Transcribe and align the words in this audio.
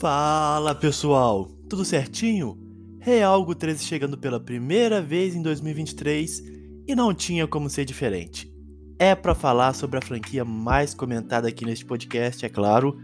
Fala 0.00 0.74
pessoal, 0.74 1.50
tudo 1.68 1.84
certinho? 1.84 2.56
Realgo 2.98 3.54
13 3.54 3.84
chegando 3.84 4.16
pela 4.16 4.40
primeira 4.40 5.02
vez 5.02 5.34
em 5.34 5.42
2023 5.42 6.42
e 6.86 6.94
não 6.94 7.12
tinha 7.12 7.46
como 7.46 7.68
ser 7.68 7.84
diferente. 7.84 8.50
É 8.98 9.14
para 9.14 9.34
falar 9.34 9.74
sobre 9.74 9.98
a 9.98 10.02
franquia 10.02 10.44
mais 10.44 10.94
comentada 10.94 11.48
aqui 11.48 11.64
neste 11.64 11.84
podcast, 11.84 12.44
é 12.44 12.48
claro, 12.48 12.98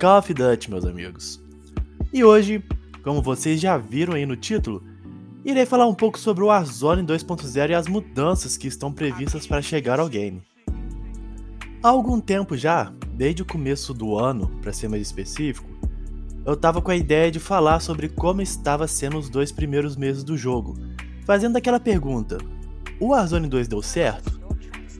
Call 0.00 0.18
of 0.18 0.32
Duty, 0.32 0.70
meus 0.70 0.84
amigos. 0.84 1.42
E 2.12 2.22
hoje, 2.22 2.62
como 3.02 3.20
vocês 3.20 3.60
já 3.60 3.76
viram 3.76 4.14
aí 4.14 4.24
no 4.24 4.36
título, 4.36 4.82
irei 5.44 5.66
falar 5.66 5.86
um 5.86 5.94
pouco 5.94 6.18
sobre 6.18 6.44
o 6.44 6.46
Warzone 6.46 7.02
2.0 7.02 7.70
e 7.70 7.74
as 7.74 7.88
mudanças 7.88 8.56
que 8.56 8.68
estão 8.68 8.92
previstas 8.92 9.46
para 9.46 9.60
chegar 9.60 9.98
ao 9.98 10.08
game. 10.08 10.42
Há 11.80 11.90
algum 11.90 12.20
tempo 12.20 12.56
já, 12.56 12.92
desde 13.14 13.42
o 13.42 13.46
começo 13.46 13.94
do 13.94 14.18
ano, 14.18 14.48
para 14.60 14.72
ser 14.72 14.88
mais 14.88 15.02
específico, 15.02 15.68
eu 16.44 16.56
tava 16.56 16.82
com 16.82 16.90
a 16.90 16.96
ideia 16.96 17.30
de 17.30 17.38
falar 17.38 17.78
sobre 17.78 18.08
como 18.08 18.42
estava 18.42 18.88
sendo 18.88 19.16
os 19.16 19.28
dois 19.30 19.52
primeiros 19.52 19.96
meses 19.96 20.24
do 20.24 20.36
jogo, 20.36 20.76
fazendo 21.24 21.56
aquela 21.56 21.78
pergunta: 21.78 22.38
o 22.98 23.10
Warzone 23.10 23.46
2 23.46 23.68
deu 23.68 23.80
certo? 23.80 24.40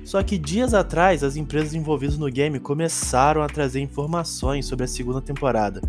Só 0.05 0.23
que 0.23 0.39
dias 0.39 0.73
atrás, 0.73 1.25
as 1.25 1.35
empresas 1.35 1.75
envolvidas 1.75 2.17
no 2.17 2.31
game 2.31 2.61
começaram 2.61 3.43
a 3.43 3.49
trazer 3.49 3.81
informações 3.81 4.65
sobre 4.65 4.85
a 4.85 4.89
segunda 4.89 5.21
temporada. 5.21 5.83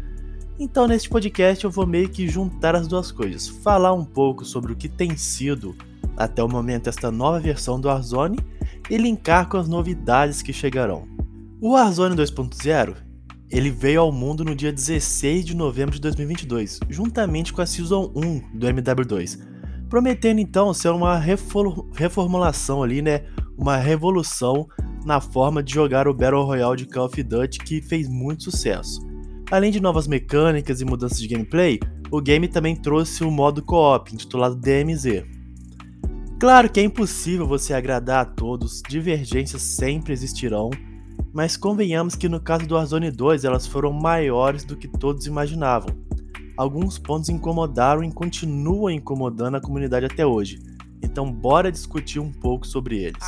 Então, 0.59 0.87
neste 0.87 1.07
podcast, 1.07 1.63
eu 1.63 1.69
vou 1.69 1.85
meio 1.85 2.09
que 2.09 2.27
juntar 2.27 2.75
as 2.75 2.87
duas 2.87 3.11
coisas, 3.11 3.47
falar 3.47 3.93
um 3.93 4.03
pouco 4.03 4.43
sobre 4.43 4.73
o 4.73 4.75
que 4.75 4.89
tem 4.89 5.15
sido 5.15 5.75
até 6.17 6.43
o 6.43 6.49
momento 6.49 6.89
esta 6.89 7.11
nova 7.11 7.39
versão 7.39 7.79
do 7.79 7.87
Warzone 7.87 8.39
e 8.89 8.97
linkar 8.97 9.47
com 9.47 9.57
as 9.57 9.67
novidades 9.67 10.41
que 10.41 10.53
chegarão. 10.53 11.07
O 11.61 11.71
Warzone 11.71 12.15
2.0 12.15 13.09
ele 13.51 13.71
veio 13.71 14.01
ao 14.01 14.11
mundo 14.11 14.45
no 14.45 14.55
dia 14.55 14.71
16 14.71 15.43
de 15.43 15.55
novembro 15.55 15.95
de 15.95 16.01
2022, 16.01 16.79
juntamente 16.87 17.51
com 17.51 17.61
a 17.61 17.65
Season 17.65 18.11
1 18.15 18.57
do 18.59 18.67
MW2, 18.67 19.39
prometendo 19.89 20.39
então 20.39 20.71
ser 20.71 20.89
uma 20.89 21.17
reformulação 21.17 22.83
ali, 22.83 23.01
né, 23.01 23.23
uma 23.57 23.75
revolução 23.75 24.67
na 25.03 25.19
forma 25.19 25.63
de 25.63 25.73
jogar 25.73 26.07
o 26.07 26.13
Battle 26.13 26.45
Royale 26.45 26.77
de 26.77 26.85
Call 26.85 27.05
of 27.05 27.23
Duty 27.23 27.59
que 27.59 27.81
fez 27.81 28.07
muito 28.07 28.43
sucesso. 28.43 29.01
Além 29.49 29.71
de 29.71 29.79
novas 29.79 30.07
mecânicas 30.07 30.79
e 30.79 30.85
mudanças 30.85 31.19
de 31.19 31.27
gameplay, 31.27 31.79
o 32.11 32.21
game 32.21 32.47
também 32.47 32.75
trouxe 32.75 33.23
o 33.23 33.31
modo 33.31 33.63
co-op, 33.63 34.13
intitulado 34.13 34.55
DMZ. 34.55 35.23
Claro 36.39 36.69
que 36.69 36.79
é 36.79 36.83
impossível 36.83 37.45
você 37.45 37.73
agradar 37.73 38.21
a 38.21 38.25
todos, 38.25 38.81
divergências 38.87 39.61
sempre 39.61 40.13
existirão, 40.13 40.69
mas 41.33 41.57
convenhamos 41.57 42.15
que 42.15 42.29
no 42.29 42.39
caso 42.39 42.65
do 42.65 42.75
Warzone 42.75 43.11
2 43.11 43.43
elas 43.43 43.67
foram 43.67 43.91
maiores 43.91 44.63
do 44.63 44.77
que 44.77 44.87
todos 44.87 45.25
imaginavam. 45.25 45.89
Alguns 46.55 46.97
pontos 46.97 47.27
incomodaram 47.27 48.05
e 48.05 48.11
continuam 48.13 48.89
incomodando 48.89 49.55
a 49.55 49.61
comunidade 49.61 50.05
até 50.05 50.25
hoje, 50.25 50.61
então 51.03 51.29
bora 51.29 51.69
discutir 51.69 52.21
um 52.21 52.31
pouco 52.31 52.65
sobre 52.65 52.99
eles. 52.99 53.21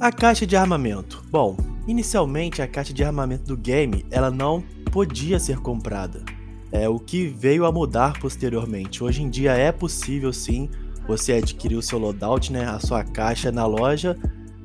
A 0.00 0.10
caixa 0.10 0.46
de 0.46 0.56
armamento. 0.56 1.22
Bom, 1.30 1.54
inicialmente 1.86 2.62
a 2.62 2.66
caixa 2.66 2.94
de 2.94 3.04
armamento 3.04 3.44
do 3.44 3.58
game 3.58 4.06
ela 4.10 4.30
não 4.30 4.62
podia 4.90 5.38
ser 5.38 5.58
comprada. 5.58 6.24
É 6.74 6.88
o 6.88 6.98
que 6.98 7.28
veio 7.28 7.64
a 7.66 7.70
mudar 7.70 8.18
posteriormente. 8.18 9.04
Hoje 9.04 9.22
em 9.22 9.30
dia 9.30 9.52
é 9.52 9.70
possível 9.70 10.32
sim 10.32 10.68
você 11.06 11.34
adquirir 11.34 11.76
o 11.76 11.82
seu 11.82 12.00
loadout, 12.00 12.52
né, 12.52 12.66
a 12.66 12.80
sua 12.80 13.04
caixa 13.04 13.52
na 13.52 13.64
loja, 13.64 14.18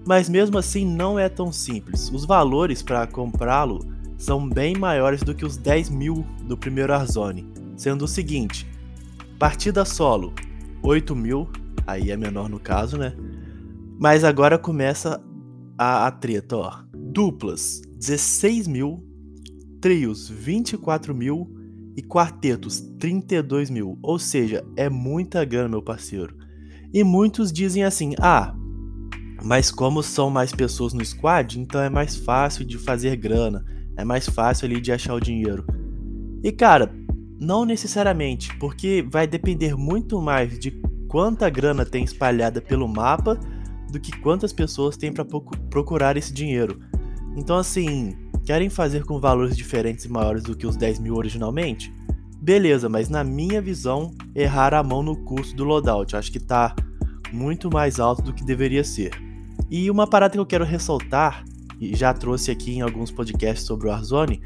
mas 0.07 0.27
mesmo 0.27 0.57
assim 0.57 0.83
não 0.83 1.19
é 1.19 1.29
tão 1.29 1.51
simples. 1.51 2.09
Os 2.11 2.25
valores 2.25 2.81
para 2.81 3.05
comprá-lo 3.05 3.85
são 4.17 4.49
bem 4.49 4.75
maiores 4.75 5.21
do 5.21 5.35
que 5.35 5.45
os 5.45 5.55
10 5.55 5.91
mil 5.91 6.25
do 6.45 6.57
primeiro 6.57 6.95
Arzoni, 6.95 7.47
sendo 7.77 8.05
o 8.05 8.07
seguinte: 8.07 8.65
partida 9.37 9.85
solo 9.85 10.33
8 10.81 11.15
mil, 11.15 11.47
aí 11.85 12.09
é 12.09 12.17
menor 12.17 12.49
no 12.49 12.59
caso, 12.59 12.97
né? 12.97 13.13
Mas 13.99 14.23
agora 14.23 14.57
começa 14.57 15.21
a, 15.77 16.07
a 16.07 16.11
treta, 16.11 16.57
ó. 16.57 16.79
Duplas 16.91 17.83
16 17.99 18.67
mil, 18.67 19.03
trios 19.79 20.27
24 20.27 21.13
mil 21.13 21.58
e 21.95 22.01
quartetos 22.01 22.79
32 22.99 23.69
mil. 23.69 23.97
Ou 24.01 24.17
seja, 24.19 24.63
é 24.75 24.89
muita 24.89 25.43
grana, 25.45 25.69
meu 25.69 25.81
parceiro. 25.81 26.35
E 26.93 27.03
muitos 27.03 27.51
dizem 27.51 27.83
assim: 27.83 28.13
ah, 28.19 28.55
mas 29.43 29.71
como 29.71 30.01
são 30.03 30.29
mais 30.29 30.51
pessoas 30.51 30.93
no 30.93 31.03
squad, 31.03 31.59
então 31.59 31.81
é 31.81 31.89
mais 31.89 32.15
fácil 32.15 32.65
de 32.65 32.77
fazer 32.77 33.15
grana, 33.15 33.65
é 33.97 34.03
mais 34.03 34.27
fácil 34.27 34.65
ali 34.65 34.81
de 34.81 34.91
achar 34.91 35.13
o 35.13 35.19
dinheiro. 35.19 35.65
E 36.43 36.51
cara, 36.51 36.93
não 37.39 37.65
necessariamente, 37.65 38.55
porque 38.57 39.05
vai 39.09 39.25
depender 39.27 39.75
muito 39.75 40.21
mais 40.21 40.59
de 40.59 40.71
quanta 41.07 41.49
grana 41.49 41.85
tem 41.85 42.03
espalhada 42.03 42.61
pelo 42.61 42.87
mapa 42.87 43.39
do 43.91 43.99
que 43.99 44.17
quantas 44.19 44.53
pessoas 44.53 44.95
tem 44.95 45.11
para 45.11 45.25
procurar 45.69 46.17
esse 46.17 46.33
dinheiro. 46.33 46.79
Então, 47.35 47.57
assim, 47.57 48.15
Querem 48.49 48.67
fazer 48.67 49.03
com 49.03 49.19
valores 49.19 49.55
diferentes 49.55 50.05
e 50.05 50.09
maiores 50.09 50.41
do 50.41 50.57
que 50.57 50.65
os 50.65 50.75
10 50.75 50.97
mil 50.97 51.13
originalmente? 51.13 51.93
Beleza, 52.41 52.89
mas 52.89 53.07
na 53.07 53.23
minha 53.23 53.61
visão, 53.61 54.11
errar 54.33 54.73
a 54.73 54.81
mão 54.81 55.03
no 55.03 55.15
custo 55.17 55.55
do 55.55 55.63
loadout. 55.63 56.15
Acho 56.15 56.31
que 56.31 56.39
tá 56.39 56.75
muito 57.31 57.69
mais 57.69 57.99
alto 57.99 58.23
do 58.23 58.33
que 58.33 58.43
deveria 58.43 58.83
ser. 58.83 59.11
E 59.69 59.91
uma 59.91 60.07
parada 60.07 60.33
que 60.33 60.39
eu 60.39 60.47
quero 60.47 60.65
ressaltar, 60.65 61.45
e 61.79 61.95
já 61.95 62.11
trouxe 62.11 62.49
aqui 62.49 62.71
em 62.71 62.81
alguns 62.81 63.11
podcasts 63.11 63.67
sobre 63.67 63.87
o 63.87 63.91
Warzone, 63.91 64.41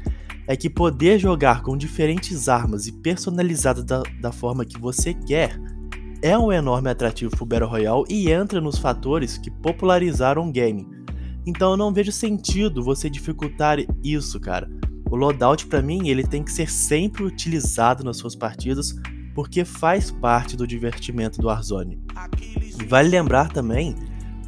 é 0.46 0.54
que 0.54 0.68
poder 0.68 1.18
jogar 1.18 1.62
com 1.62 1.74
diferentes 1.74 2.46
armas 2.46 2.86
e 2.86 2.92
personalizadas 2.92 3.84
da, 3.84 4.02
da 4.20 4.30
forma 4.30 4.66
que 4.66 4.78
você 4.78 5.14
quer 5.14 5.58
é 6.20 6.36
um 6.36 6.52
enorme 6.52 6.90
atrativo 6.90 7.34
pro 7.34 7.46
Battle 7.46 7.70
Royale 7.70 8.04
e 8.10 8.30
entra 8.30 8.60
nos 8.60 8.76
fatores 8.76 9.38
que 9.38 9.50
popularizaram 9.50 10.46
o 10.46 10.52
game. 10.52 10.93
Então 11.46 11.72
eu 11.72 11.76
não 11.76 11.92
vejo 11.92 12.10
sentido 12.10 12.82
você 12.82 13.10
dificultar 13.10 13.78
isso, 14.02 14.40
cara. 14.40 14.68
O 15.10 15.16
loadout 15.16 15.66
para 15.66 15.82
mim, 15.82 16.08
ele 16.08 16.24
tem 16.24 16.42
que 16.42 16.50
ser 16.50 16.70
sempre 16.70 17.22
utilizado 17.24 18.02
nas 18.02 18.16
suas 18.16 18.34
partidas, 18.34 18.94
porque 19.34 19.64
faz 19.64 20.10
parte 20.10 20.56
do 20.56 20.66
divertimento 20.66 21.40
do 21.40 21.48
Warzone. 21.48 22.00
E 22.80 22.84
vale 22.84 23.08
lembrar 23.08 23.48
também 23.52 23.94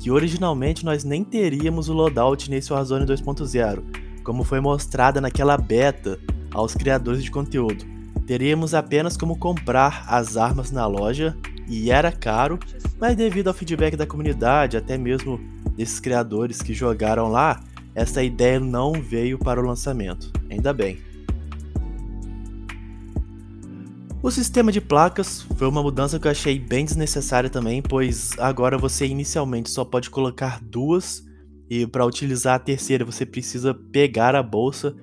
que 0.00 0.10
originalmente 0.10 0.84
nós 0.84 1.04
nem 1.04 1.22
teríamos 1.22 1.88
o 1.88 1.92
loadout 1.92 2.50
nesse 2.50 2.72
Warzone 2.72 3.06
2.0, 3.06 3.82
como 4.24 4.44
foi 4.44 4.60
mostrada 4.60 5.20
naquela 5.20 5.56
beta 5.56 6.18
aos 6.52 6.74
criadores 6.74 7.22
de 7.22 7.30
conteúdo. 7.30 7.84
Teríamos 8.26 8.74
apenas 8.74 9.16
como 9.16 9.38
comprar 9.38 10.04
as 10.08 10.36
armas 10.36 10.72
na 10.72 10.86
loja 10.86 11.36
e 11.68 11.90
era 11.90 12.10
caro, 12.10 12.58
mas 12.98 13.16
devido 13.16 13.48
ao 13.48 13.54
feedback 13.54 13.96
da 13.96 14.06
comunidade, 14.06 14.76
até 14.76 14.98
mesmo 14.98 15.38
desses 15.76 16.00
criadores 16.00 16.62
que 16.62 16.72
jogaram 16.72 17.28
lá, 17.28 17.62
essa 17.94 18.22
ideia 18.22 18.58
não 18.58 18.92
veio 18.92 19.38
para 19.38 19.60
o 19.60 19.66
lançamento. 19.66 20.32
Ainda 20.50 20.72
bem. 20.72 20.98
O 24.22 24.30
sistema 24.30 24.72
de 24.72 24.80
placas 24.80 25.42
foi 25.56 25.68
uma 25.68 25.82
mudança 25.82 26.18
que 26.18 26.26
eu 26.26 26.30
achei 26.32 26.58
bem 26.58 26.84
desnecessária 26.84 27.48
também, 27.48 27.80
pois 27.80 28.32
agora 28.38 28.76
você 28.76 29.06
inicialmente 29.06 29.70
só 29.70 29.84
pode 29.84 30.10
colocar 30.10 30.60
duas 30.60 31.24
e 31.70 31.86
para 31.86 32.04
utilizar 32.04 32.56
a 32.56 32.58
terceira 32.58 33.04
você 33.04 33.24
precisa 33.24 33.72
pegar 33.72 34.34
a 34.34 34.42
bolsa. 34.42 34.96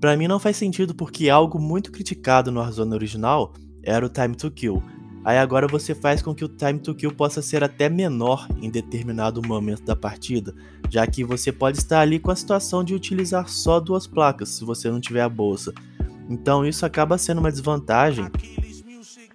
Para 0.00 0.16
mim 0.16 0.28
não 0.28 0.38
faz 0.38 0.56
sentido 0.56 0.94
porque 0.94 1.28
algo 1.28 1.60
muito 1.60 1.90
criticado 1.90 2.52
no 2.52 2.60
Warzone 2.60 2.94
original 2.94 3.54
era 3.82 4.06
o 4.06 4.08
time 4.08 4.36
to 4.36 4.50
kill. 4.50 4.82
Aí 5.24 5.36
agora 5.36 5.66
você 5.66 5.94
faz 5.94 6.22
com 6.22 6.34
que 6.34 6.44
o 6.44 6.48
time 6.48 6.78
to 6.78 6.94
kill 6.94 7.12
possa 7.12 7.42
ser 7.42 7.62
até 7.62 7.88
menor 7.88 8.48
em 8.62 8.70
determinado 8.70 9.46
momento 9.46 9.84
da 9.84 9.94
partida, 9.94 10.54
já 10.88 11.06
que 11.06 11.22
você 11.22 11.52
pode 11.52 11.78
estar 11.78 12.00
ali 12.00 12.18
com 12.18 12.30
a 12.30 12.36
situação 12.36 12.82
de 12.82 12.94
utilizar 12.94 13.48
só 13.48 13.78
duas 13.78 14.06
placas 14.06 14.48
se 14.48 14.64
você 14.64 14.90
não 14.90 15.00
tiver 15.00 15.20
a 15.20 15.28
bolsa. 15.28 15.74
Então 16.28 16.64
isso 16.64 16.86
acaba 16.86 17.18
sendo 17.18 17.38
uma 17.38 17.52
desvantagem 17.52 18.30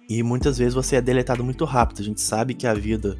e 0.08 0.22
muitas 0.22 0.58
vezes 0.58 0.74
você 0.74 0.96
é 0.96 1.00
deletado 1.00 1.44
muito 1.44 1.64
rápido. 1.64 2.00
A 2.00 2.04
gente 2.04 2.20
sabe 2.20 2.54
que 2.54 2.66
a 2.66 2.74
vida 2.74 3.16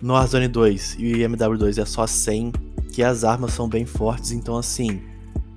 no 0.00 0.14
Warzone 0.14 0.48
2 0.48 0.96
e 0.98 1.12
MW2 1.18 1.82
é 1.82 1.84
só 1.84 2.06
100, 2.06 2.52
que 2.92 3.02
as 3.02 3.24
armas 3.24 3.52
são 3.52 3.68
bem 3.68 3.84
fortes, 3.84 4.32
então 4.32 4.56
assim, 4.56 5.02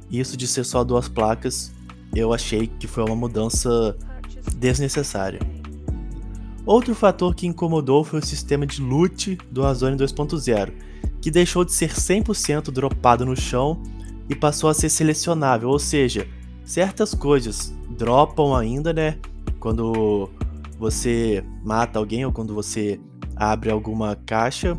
isso 0.10 0.36
de 0.36 0.48
ser 0.48 0.63
só 0.63 0.84
duas 0.84 1.08
placas, 1.08 1.72
eu 2.13 2.34
achei 2.34 2.68
que 2.68 2.88
foi 2.88 3.04
uma 3.04 3.16
mudança 3.16 3.96
desnecessária. 4.56 5.40
Outro 6.65 6.95
fator 6.95 7.36
que 7.36 7.45
incomodou 7.45 8.04
foi 8.04 8.19
o 8.19 8.25
sistema 8.25 8.65
de 8.65 8.81
loot 8.81 9.38
do 9.51 9.62
Warzone 9.62 9.98
2.0, 9.98 10.71
que 11.21 11.30
deixou 11.30 11.65
de 11.65 11.74
ser 11.74 11.92
100% 11.92 12.71
dropado 12.71 13.25
no 13.25 13.36
chão 13.36 13.81
e 14.30 14.36
passou 14.36 14.69
a 14.69 14.74
ser 14.74 14.89
selecionável, 14.89 15.69
ou 15.69 15.80
seja, 15.80 16.25
certas 16.63 17.13
coisas 17.13 17.74
dropam 17.98 18.56
ainda, 18.56 18.94
né? 18.94 19.18
Quando 19.60 20.30
você 20.80 21.44
mata 21.63 22.00
alguém 22.00 22.25
ou 22.25 22.31
quando 22.31 22.54
você 22.54 23.00
abre 23.36 23.69
alguma 23.69 24.15
caixa. 24.15 24.77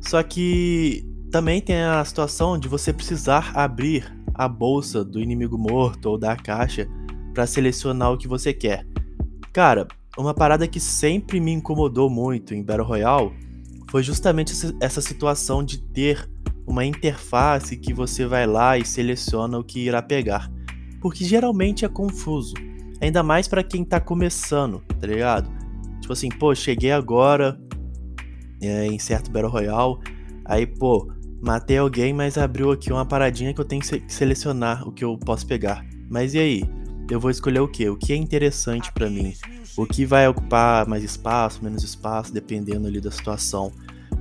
Só 0.00 0.22
que 0.22 1.06
também 1.30 1.60
tem 1.60 1.82
a 1.82 2.04
situação 2.04 2.58
de 2.58 2.68
você 2.68 2.92
precisar 2.92 3.52
abrir 3.54 4.12
a 4.34 4.48
bolsa 4.48 5.04
do 5.04 5.20
inimigo 5.20 5.58
morto 5.58 6.06
ou 6.06 6.18
da 6.18 6.36
caixa 6.36 6.88
para 7.32 7.46
selecionar 7.46 8.12
o 8.12 8.18
que 8.18 8.28
você 8.28 8.52
quer. 8.52 8.86
Cara, 9.52 9.86
uma 10.16 10.34
parada 10.34 10.68
que 10.68 10.80
sempre 10.80 11.40
me 11.40 11.52
incomodou 11.52 12.10
muito 12.10 12.54
em 12.54 12.62
Battle 12.62 12.86
Royale 12.86 13.32
foi 13.90 14.02
justamente 14.02 14.52
essa 14.80 15.00
situação 15.00 15.62
de 15.62 15.82
ter 15.82 16.28
uma 16.66 16.84
interface 16.84 17.76
que 17.76 17.92
você 17.92 18.26
vai 18.26 18.46
lá 18.46 18.78
e 18.78 18.84
seleciona 18.84 19.58
o 19.58 19.64
que 19.64 19.80
irá 19.80 20.00
pegar. 20.00 20.50
Porque 21.00 21.24
geralmente 21.24 21.84
é 21.84 21.88
confuso. 21.88 22.54
Ainda 23.00 23.22
mais 23.22 23.48
para 23.48 23.64
quem 23.64 23.84
tá 23.84 24.00
começando, 24.00 24.80
tá 25.00 25.06
ligado? 25.06 25.50
Tipo 26.00 26.12
assim, 26.12 26.28
pô, 26.28 26.54
cheguei 26.54 26.92
agora 26.92 27.60
é, 28.60 28.86
em 28.86 28.98
certo 28.98 29.30
Battle 29.30 29.50
Royale, 29.50 29.98
aí, 30.44 30.66
pô, 30.66 31.12
matei 31.42 31.78
alguém, 31.78 32.12
mas 32.12 32.38
abriu 32.38 32.70
aqui 32.70 32.92
uma 32.92 33.04
paradinha 33.04 33.52
que 33.52 33.60
eu 33.60 33.64
tenho 33.64 33.82
que 33.82 34.04
selecionar 34.06 34.86
o 34.86 34.92
que 34.92 35.04
eu 35.04 35.18
posso 35.18 35.46
pegar. 35.46 35.84
Mas 36.08 36.34
e 36.34 36.38
aí? 36.38 36.64
Eu 37.10 37.18
vou 37.18 37.30
escolher 37.30 37.60
o 37.60 37.68
que? 37.68 37.88
O 37.88 37.96
que 37.96 38.12
é 38.12 38.16
interessante 38.16 38.92
para 38.92 39.10
mim? 39.10 39.34
O 39.76 39.86
que 39.86 40.04
vai 40.04 40.28
ocupar 40.28 40.86
mais 40.86 41.02
espaço, 41.02 41.62
menos 41.62 41.82
espaço, 41.82 42.32
dependendo 42.32 42.86
ali 42.86 43.00
da 43.00 43.10
situação. 43.10 43.72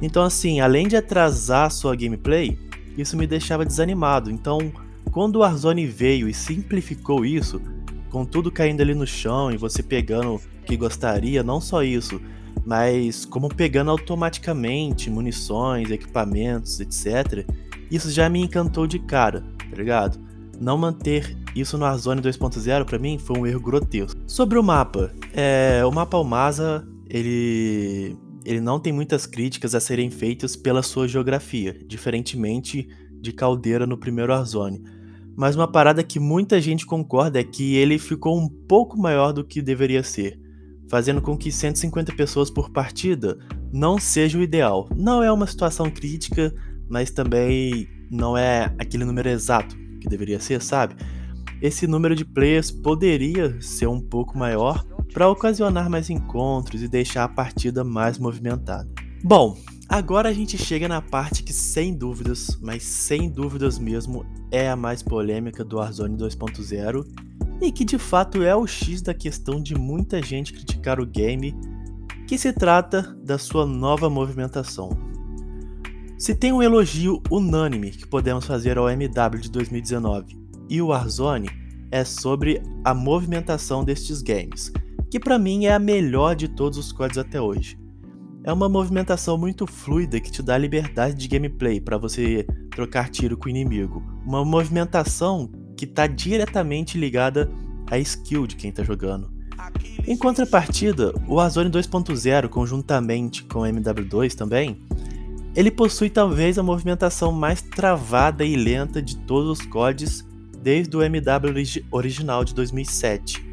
Então, 0.02 0.24
assim, 0.24 0.60
além 0.62 0.88
de 0.88 0.96
atrasar 0.96 1.70
sua 1.72 1.96
gameplay, 1.96 2.58
isso 2.98 3.18
me 3.18 3.28
deixava 3.28 3.66
desanimado. 3.66 4.32
Então, 4.32 4.72
quando 5.12 5.36
o 5.36 5.40
Warzone 5.40 5.86
veio 5.86 6.30
e 6.30 6.34
simplificou 6.34 7.26
isso, 7.26 7.62
com 8.10 8.26
tudo 8.26 8.52
caindo 8.52 8.82
ali 8.82 8.94
no 8.94 9.08
chão 9.08 9.52
e 9.52 9.58
você 9.58 9.84
pegando 9.84 10.36
o 10.36 10.42
que 10.66 10.78
gostaria, 10.78 11.44
não 11.44 11.62
só 11.62 11.84
isso, 11.84 12.22
mas 12.66 13.26
como 13.26 13.50
pegando 13.50 13.92
automaticamente 13.92 15.10
munições, 15.10 15.90
equipamentos, 15.90 16.80
etc. 16.80 17.46
Isso 17.90 18.12
já 18.12 18.30
me 18.30 18.42
encantou 18.42 18.86
de 18.86 19.00
cara, 19.00 19.44
tá 19.70 19.76
ligado? 19.76 20.20
Não 20.60 20.78
manter 20.78 21.38
isso 21.56 21.78
no 21.78 21.86
Warzone 21.86 22.22
2.0 22.22 22.86
para 22.86 23.00
mim 23.00 23.18
foi 23.18 23.40
um 23.40 23.48
erro 23.48 23.60
grotesco. 23.60 24.11
Sobre 24.26 24.58
o 24.58 24.64
mapa, 24.64 25.12
é, 25.34 25.84
o 25.86 25.92
mapa 25.92 26.18
Almaza, 26.18 26.88
ele 27.10 28.18
ele 28.44 28.60
não 28.60 28.80
tem 28.80 28.92
muitas 28.92 29.26
críticas 29.26 29.76
a 29.76 29.80
serem 29.80 30.10
feitas 30.10 30.56
pela 30.56 30.82
sua 30.82 31.08
geografia, 31.08 31.78
diferentemente 31.86 32.88
de 33.22 33.32
Caldeira 33.32 33.86
no 33.86 33.98
primeiro 33.98 34.34
Warzone. 34.34 34.82
Mas 35.38 35.56
uma 35.56 35.68
parada 35.68 36.04
que 36.04 36.20
muita 36.20 36.60
gente 36.60 36.86
concorda 36.86 37.40
é 37.40 37.44
que 37.44 37.76
ele 37.76 38.00
ficou 38.00 38.38
um 38.38 38.50
pouco 38.50 38.98
maior 38.98 39.32
do 39.32 39.44
que 39.44 39.62
deveria 39.62 40.04
ser, 40.04 40.40
fazendo 40.90 41.22
com 41.22 41.38
que 41.38 41.52
150 41.52 42.14
pessoas 42.16 42.50
por 42.50 42.72
partida 42.72 43.38
não 43.72 44.00
seja 44.00 44.38
o 44.38 44.42
ideal. 44.42 44.90
Não 44.96 45.24
é 45.24 45.32
uma 45.32 45.48
situação 45.48 45.90
crítica, 45.90 46.54
mas 46.90 47.12
também 47.12 47.88
não 48.10 48.36
é 48.36 48.74
aquele 48.78 49.06
número 49.06 49.30
exato 49.30 49.76
que 50.02 50.10
deveria 50.10 50.40
ser, 50.40 50.62
sabe? 50.62 50.96
Esse 51.62 51.86
número 51.86 52.16
de 52.16 52.26
players 52.26 52.72
poderia 52.72 53.62
ser 53.62 53.88
um 53.88 54.02
pouco 54.02 54.36
maior, 54.36 54.84
para 55.14 55.30
ocasionar 55.30 55.90
mais 55.90 56.10
encontros 56.10 56.82
e 56.82 56.88
deixar 56.88 57.24
a 57.24 57.30
partida 57.30 57.84
mais 57.84 58.18
movimentada. 58.18 58.90
Bom, 59.24 59.58
agora 59.88 60.30
a 60.30 60.34
gente 60.34 60.58
chega 60.58 60.88
na 60.88 61.02
parte 61.02 61.44
que 61.44 61.54
sem 61.54 61.96
dúvidas, 61.96 62.58
mas 62.62 62.84
sem 62.84 63.30
dúvidas 63.30 63.78
mesmo, 63.78 64.26
é 64.50 64.70
a 64.70 64.76
mais 64.76 65.04
polêmica 65.04 65.64
do 65.64 65.78
Warzone 65.78 66.18
2.0 66.18 67.06
e 67.62 67.72
que 67.72 67.86
de 67.86 68.00
fato 68.00 68.42
é 68.42 68.56
o 68.56 68.66
X 68.66 69.02
da 69.02 69.14
questão 69.14 69.62
de 69.62 69.76
muita 69.76 70.22
gente 70.22 70.54
criticar 70.54 71.00
o 71.00 71.06
game, 71.06 71.56
que 72.28 72.38
se 72.38 72.52
trata 72.52 73.16
da 73.24 73.38
sua 73.38 73.66
nova 73.66 74.10
movimentação. 74.10 74.90
Se 76.18 76.34
tem 76.34 76.52
um 76.52 76.64
elogio 76.64 77.22
unânime 77.30 77.92
que 77.92 78.08
podemos 78.08 78.46
fazer 78.46 78.78
ao 78.78 78.90
MW 78.90 79.42
de 79.42 79.52
2019 79.52 80.41
e 80.72 80.82
o 80.82 80.88
Warzone, 80.88 81.50
é 81.92 82.06
sobre 82.06 82.64
a 82.86 82.94
movimentação 82.94 83.84
destes 83.84 84.22
games, 84.22 84.72
que 85.10 85.20
para 85.20 85.38
mim 85.38 85.66
é 85.66 85.74
a 85.74 85.80
melhor 85.80 86.34
de 86.34 86.48
todos 86.48 86.78
os 86.78 86.94
códigos 86.94 87.18
até 87.18 87.42
hoje. 87.42 87.78
É 88.46 88.54
uma 88.54 88.70
movimentação 88.70 89.38
muito 89.38 89.68
fluida 89.68 90.18
que 90.22 90.32
te 90.32 90.42
dá 90.42 90.58
liberdade 90.58 91.16
de 91.16 91.28
gameplay 91.28 91.82
para 91.82 91.98
você 91.98 92.48
trocar 92.74 93.10
tiro 93.10 93.36
com 93.36 93.48
o 93.48 93.50
inimigo. 93.50 94.02
Uma 94.26 94.46
movimentação 94.46 95.52
que 95.76 95.84
está 95.84 96.08
diretamente 96.08 96.98
ligada 96.98 97.52
à 97.90 98.00
skill 98.00 98.48
de 98.48 98.56
quem 98.56 98.70
está 98.70 98.82
jogando. 98.82 99.30
Em 100.08 100.16
contrapartida, 100.16 101.14
o 101.28 101.36
Warzone 101.36 101.70
2.0, 101.70 102.48
conjuntamente 102.48 103.44
com 103.44 103.60
o 103.60 103.64
MW2 103.64 104.36
também, 104.36 104.82
ele 105.54 105.70
possui 105.70 106.10
talvez 106.10 106.58
a 106.58 106.64
movimentação 106.64 107.34
mais 107.34 107.62
travada 107.62 108.46
e 108.46 108.56
lenta 108.56 109.02
de 109.02 109.18
todos 109.18 109.60
os 109.60 109.66
CODs 109.66 110.31
desde 110.62 110.96
o 110.96 111.02
MW 111.02 111.86
original 111.92 112.44
de 112.44 112.54
2007. 112.54 113.44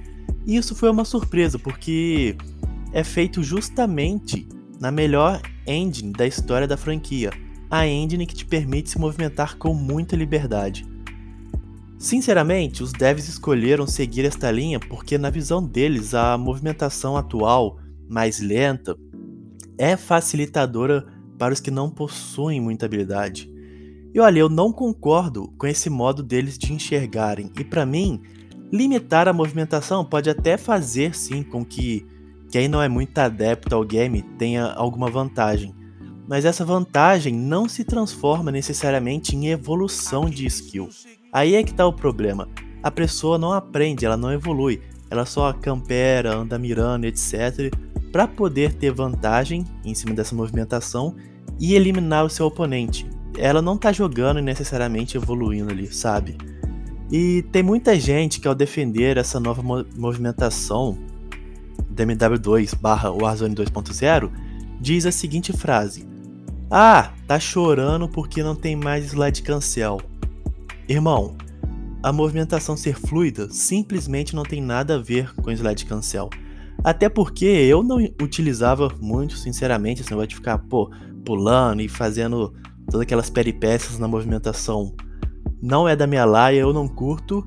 E 0.46 0.56
isso 0.56 0.74
foi 0.74 0.90
uma 0.90 1.04
surpresa, 1.04 1.58
porque 1.58 2.36
é 2.92 3.04
feito 3.04 3.42
justamente 3.42 4.48
na 4.80 4.90
melhor 4.90 5.40
engine 5.66 6.12
da 6.12 6.26
história 6.26 6.66
da 6.66 6.76
franquia, 6.76 7.30
a 7.70 7.86
engine 7.86 8.26
que 8.26 8.34
te 8.34 8.46
permite 8.46 8.90
se 8.90 8.98
movimentar 8.98 9.56
com 9.56 9.74
muita 9.74 10.16
liberdade. 10.16 10.86
Sinceramente, 11.98 12.82
os 12.82 12.92
devs 12.92 13.28
escolheram 13.28 13.86
seguir 13.86 14.24
esta 14.24 14.50
linha 14.50 14.78
porque, 14.78 15.18
na 15.18 15.30
visão 15.30 15.62
deles, 15.62 16.14
a 16.14 16.38
movimentação 16.38 17.16
atual, 17.16 17.78
mais 18.08 18.38
lenta, 18.38 18.96
é 19.76 19.96
facilitadora 19.96 21.04
para 21.36 21.52
os 21.52 21.60
que 21.60 21.70
não 21.70 21.90
possuem 21.90 22.60
muita 22.60 22.86
habilidade. 22.86 23.52
E 24.18 24.20
olha, 24.20 24.40
eu 24.40 24.48
não 24.48 24.72
concordo 24.72 25.46
com 25.56 25.64
esse 25.64 25.88
modo 25.88 26.24
deles 26.24 26.58
de 26.58 26.72
enxergarem, 26.72 27.52
e 27.56 27.62
para 27.62 27.86
mim, 27.86 28.20
Limitar 28.72 29.28
a 29.28 29.32
movimentação 29.32 30.04
pode 30.04 30.28
até 30.28 30.56
fazer 30.56 31.14
sim 31.14 31.44
com 31.44 31.64
que 31.64 32.04
quem 32.50 32.66
não 32.66 32.82
é 32.82 32.88
muito 32.88 33.16
adepto 33.16 33.74
ao 33.74 33.84
game 33.84 34.20
tenha 34.36 34.72
alguma 34.72 35.08
vantagem, 35.08 35.72
mas 36.28 36.44
essa 36.44 36.64
vantagem 36.64 37.32
não 37.32 37.68
se 37.68 37.84
transforma 37.84 38.50
necessariamente 38.50 39.34
em 39.36 39.48
evolução 39.48 40.28
de 40.28 40.44
skill. 40.46 40.88
Aí 41.32 41.54
é 41.54 41.62
que 41.62 41.72
tá 41.72 41.86
o 41.86 41.92
problema. 41.92 42.48
A 42.82 42.90
pessoa 42.90 43.38
não 43.38 43.52
aprende, 43.52 44.04
ela 44.04 44.16
não 44.16 44.32
evolui, 44.32 44.82
ela 45.08 45.24
só 45.24 45.50
campera, 45.52 46.34
anda 46.34 46.58
mirando, 46.58 47.06
etc, 47.06 47.72
para 48.12 48.26
poder 48.26 48.74
ter 48.74 48.92
vantagem 48.92 49.64
em 49.84 49.94
cima 49.94 50.12
dessa 50.12 50.34
movimentação 50.34 51.14
e 51.58 51.74
eliminar 51.74 52.24
o 52.24 52.30
seu 52.30 52.46
oponente. 52.46 53.06
Ela 53.38 53.62
não 53.62 53.76
tá 53.76 53.92
jogando 53.92 54.38
e 54.38 54.42
necessariamente 54.42 55.16
evoluindo 55.16 55.70
ali, 55.70 55.92
sabe? 55.92 56.36
E 57.10 57.42
tem 57.50 57.62
muita 57.62 57.98
gente 57.98 58.40
que 58.40 58.48
ao 58.48 58.54
defender 58.54 59.16
essa 59.16 59.40
nova 59.40 59.62
movimentação 59.96 60.98
da 61.88 62.04
MW2 62.04 62.76
barra 62.78 63.10
Warzone 63.10 63.54
2.0 63.54 64.30
diz 64.80 65.06
a 65.06 65.12
seguinte 65.12 65.52
frase: 65.52 66.06
Ah, 66.70 67.12
tá 67.26 67.40
chorando 67.40 68.08
porque 68.08 68.42
não 68.42 68.54
tem 68.54 68.76
mais 68.76 69.06
slide 69.06 69.42
cancel. 69.42 70.00
Irmão, 70.86 71.36
a 72.02 72.12
movimentação 72.12 72.76
ser 72.76 72.94
fluida 72.94 73.48
simplesmente 73.50 74.34
não 74.34 74.42
tem 74.42 74.60
nada 74.60 74.96
a 74.96 74.98
ver 74.98 75.34
com 75.34 75.50
slide 75.50 75.86
cancel. 75.86 76.28
Até 76.84 77.08
porque 77.08 77.44
eu 77.44 77.82
não 77.82 77.98
utilizava 78.22 78.94
muito, 79.00 79.36
sinceramente, 79.36 80.00
esse 80.00 80.10
negócio 80.10 80.28
de 80.28 80.36
ficar 80.36 80.58
pô, 80.58 80.90
pulando 81.24 81.82
e 81.82 81.88
fazendo 81.88 82.54
todas 82.90 83.02
aquelas 83.02 83.30
peripécias 83.30 83.98
na 83.98 84.08
movimentação 84.08 84.94
não 85.60 85.88
é 85.88 85.94
da 85.94 86.06
minha 86.06 86.24
laia, 86.24 86.60
eu 86.60 86.72
não 86.72 86.88
curto. 86.88 87.46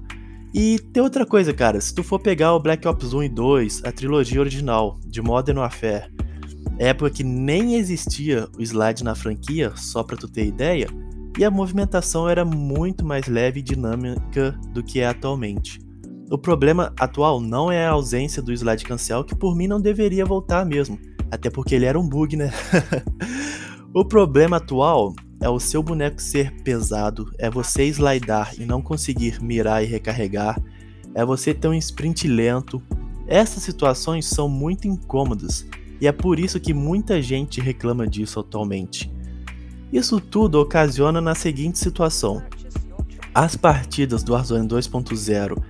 E 0.54 0.80
tem 0.94 1.02
outra 1.02 1.26
coisa, 1.26 1.54
cara, 1.54 1.80
se 1.80 1.96
tu 1.96 2.04
for 2.04 2.20
pegar 2.20 2.54
o 2.54 2.60
Black 2.60 2.88
Ops 2.88 3.14
1 3.14 3.24
e 3.24 3.30
2, 3.30 3.82
a 3.86 3.92
trilogia 3.92 4.40
original 4.40 5.00
de 5.06 5.22
Modern 5.22 5.60
Warfare, 5.60 6.12
época 6.78 7.10
que 7.10 7.24
nem 7.24 7.76
existia 7.76 8.50
o 8.58 8.62
slide 8.62 9.04
na 9.04 9.16
franquia, 9.16 9.72
só 9.76 10.04
pra 10.04 10.18
tu 10.18 10.28
ter 10.28 10.46
ideia, 10.46 10.88
e 11.38 11.46
a 11.46 11.50
movimentação 11.50 12.28
era 12.28 12.44
muito 12.44 13.06
mais 13.06 13.28
leve 13.28 13.62
e 13.62 13.64
dinâmica 13.64 14.52
do 14.74 14.84
que 14.84 15.00
é 15.00 15.08
atualmente. 15.08 15.80
O 16.30 16.38
problema 16.38 16.94
atual 17.00 17.40
não 17.40 17.72
é 17.72 17.86
a 17.86 17.92
ausência 17.92 18.42
do 18.42 18.52
slide 18.52 18.84
cancel, 18.84 19.24
que 19.24 19.36
por 19.36 19.56
mim 19.56 19.68
não 19.68 19.80
deveria 19.80 20.26
voltar 20.26 20.66
mesmo, 20.66 21.00
até 21.32 21.50
porque 21.50 21.76
ele 21.76 21.86
era 21.86 21.98
um 21.98 22.08
bug, 22.08 22.36
né? 22.36 22.52
o 23.96 24.04
problema 24.04 24.58
atual 24.58 25.14
é 25.42 25.50
o 25.50 25.60
seu 25.60 25.82
boneco 25.82 26.22
ser 26.22 26.52
pesado, 26.62 27.34
é 27.40 27.50
você 27.50 27.86
slidar 27.88 28.54
e 28.60 28.64
não 28.64 28.80
conseguir 28.80 29.42
mirar 29.42 29.84
e 29.84 29.88
recarregar, 29.88 30.62
é 31.16 31.26
você 31.26 31.52
ter 31.52 31.68
um 31.68 31.74
sprint 31.74 32.28
lento. 32.28 32.82
Essas 33.28 33.64
situações 33.64 34.28
são 34.28 34.48
muito 34.48 34.88
incômodas 34.88 35.66
e 36.00 36.08
é 36.08 36.12
por 36.12 36.40
isso 36.40 36.60
que 36.60 36.74
muita 36.74 37.20
gente 37.22 37.60
reclama 37.60 38.08
disso 38.08 38.40
atualmente. 38.40 39.12
Isso 39.92 40.22
tudo 40.22 40.62
ocasiona 40.62 41.20
na 41.20 41.34
seguinte 41.34 41.80
situação: 41.80 42.44
as 43.34 43.56
partidas 43.56 44.24
do 44.24 44.34
Warzone 44.34 44.68
2.0 44.68 45.62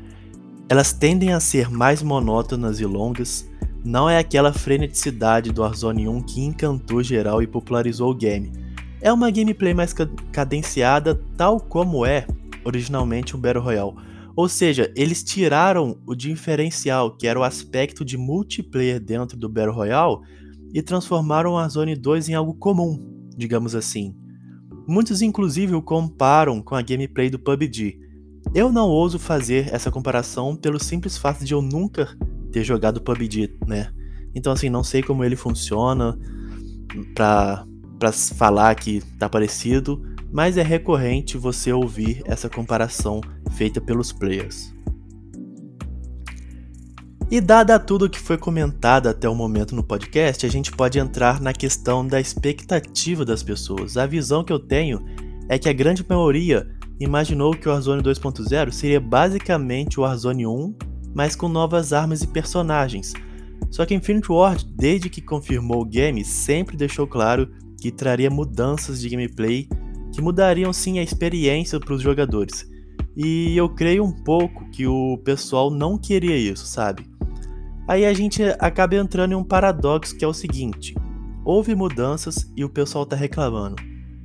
elas 0.68 0.94
tendem 0.94 1.34
a 1.34 1.40
ser 1.42 1.70
mais 1.70 2.02
monótonas 2.02 2.80
e 2.80 2.86
longas, 2.86 3.46
não 3.84 4.10
é 4.10 4.18
aquela 4.18 4.54
freneticidade 4.54 5.52
do 5.52 5.64
Warzone 5.64 6.08
1 6.08 6.22
que 6.22 6.40
encantou 6.40 7.04
geral 7.04 7.44
e 7.44 7.48
popularizou 7.48 8.10
o 8.10 8.16
game 8.16 8.71
é 9.02 9.12
uma 9.12 9.32
gameplay 9.32 9.74
mais 9.74 9.94
cadenciada, 10.32 11.20
tal 11.36 11.60
como 11.60 12.06
é 12.06 12.26
originalmente 12.64 13.36
um 13.36 13.40
Battle 13.40 13.64
Royale. 13.64 13.96
Ou 14.36 14.48
seja, 14.48 14.92
eles 14.96 15.24
tiraram 15.24 15.98
o 16.06 16.16
diferencial, 16.16 17.18
que 17.18 17.28
era 17.28 17.40
o 17.40 17.44
aspecto 17.44 18.06
de 18.06 18.18
multiplayer 18.18 19.00
dentro 19.00 19.38
do 19.38 19.50
Battle 19.50 19.74
Royale, 19.74 20.20
e 20.74 20.82
transformaram 20.82 21.58
a 21.58 21.68
Zone 21.68 21.96
2 21.96 22.30
em 22.30 22.34
algo 22.34 22.54
comum, 22.54 22.98
digamos 23.36 23.76
assim. 23.76 24.16
Muitos 24.88 25.22
inclusive 25.22 25.76
o 25.76 25.82
comparam 25.82 26.62
com 26.62 26.76
a 26.76 26.82
gameplay 26.82 27.30
do 27.30 27.40
PUBG. 27.40 28.00
Eu 28.54 28.72
não 28.72 28.88
ouso 28.88 29.20
fazer 29.20 29.74
essa 29.74 29.92
comparação 29.92 30.56
pelo 30.56 30.80
simples 30.80 31.18
fato 31.18 31.44
de 31.44 31.54
eu 31.54 31.62
nunca 31.62 32.18
ter 32.52 32.64
jogado 32.64 33.02
PUBG, 33.02 33.58
né? 33.68 33.92
Então 34.34 34.54
assim, 34.54 34.70
não 34.70 34.84
sei 34.84 35.04
como 35.04 35.24
ele 35.24 35.36
funciona 35.36 36.18
pra 38.02 38.12
falar 38.12 38.74
que 38.74 39.00
tá 39.20 39.30
parecido, 39.30 40.02
mas 40.34 40.58
é 40.58 40.64
recorrente 40.64 41.38
você 41.38 41.72
ouvir 41.72 42.24
essa 42.26 42.50
comparação 42.50 43.22
feita 43.52 43.80
pelos 43.80 44.12
players. 44.12 44.74
E 47.30 47.40
dada 47.40 47.78
tudo 47.78 48.06
o 48.06 48.10
que 48.10 48.20
foi 48.20 48.40
comentado 48.40 49.08
até 49.08 49.30
o 49.30 49.36
momento 49.36 49.76
no 49.76 49.84
podcast, 49.84 50.44
a 50.48 50.50
gente 50.50 50.72
pode 50.72 50.98
entrar 50.98 51.40
na 51.40 51.54
questão 51.54 52.06
da 52.06 52.20
expectativa 52.20 53.24
das 53.24 53.44
pessoas. 53.44 53.96
A 53.98 54.08
visão 54.08 54.44
que 54.44 54.52
eu 54.52 54.58
tenho 54.58 55.06
é 55.48 55.60
que 55.60 55.70
a 55.70 55.74
grande 55.74 56.04
maioria 56.10 56.68
imaginou 57.00 57.54
que 57.54 57.70
o 57.70 57.72
Warzone 57.72 58.02
2.0 58.02 58.72
seria 58.72 59.00
basicamente 59.00 60.00
o 60.00 60.04
Warzone 60.04 60.48
1, 60.48 60.76
mas 61.14 61.36
com 61.36 61.48
novas 61.48 61.94
armas 61.94 62.24
e 62.24 62.28
personagens. 62.28 63.14
Só 63.70 63.86
que 63.86 63.94
Infinite 63.94 64.32
Ward, 64.32 64.66
desde 64.76 65.08
que 65.08 65.22
confirmou 65.22 65.82
o 65.82 65.86
game, 65.86 66.26
sempre 66.26 66.76
deixou 66.76 67.06
claro 67.06 67.61
que 67.82 67.92
traria 67.92 68.30
mudanças 68.30 69.02
de 69.02 69.10
gameplay 69.10 69.68
que 70.14 70.22
mudariam 70.22 70.72
sim 70.72 71.00
a 71.00 71.04
experiência 71.04 71.80
para 71.80 71.96
os 71.96 72.02
jogadores. 72.02 72.70
E 73.18 73.58
eu 73.58 73.68
creio 73.68 74.06
um 74.06 74.12
pouco 74.12 74.70
que 74.70 74.86
o 74.86 75.18
pessoal 75.26 75.72
não 75.72 75.98
queria 75.98 76.38
isso, 76.38 76.68
sabe? 76.68 77.10
Aí 77.88 78.06
a 78.06 78.14
gente 78.14 78.44
acaba 78.60 78.96
entrando 78.96 79.32
em 79.32 79.36
um 79.36 79.44
paradoxo 79.44 80.16
que 80.16 80.24
é 80.24 80.28
o 80.28 80.34
seguinte: 80.34 80.94
houve 81.44 81.74
mudanças 81.74 82.50
e 82.56 82.64
o 82.64 82.70
pessoal 82.70 83.06
tá 83.06 83.16
reclamando. 83.16 83.82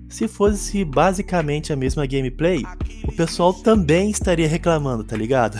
Se 0.08 0.28
fosse 0.28 0.84
basicamente 0.84 1.72
a 1.72 1.76
mesma 1.76 2.06
gameplay, 2.06 2.62
o 3.04 3.12
pessoal 3.12 3.52
também 3.54 4.10
estaria 4.10 4.46
reclamando, 4.46 5.02
tá 5.02 5.16
ligado? 5.16 5.58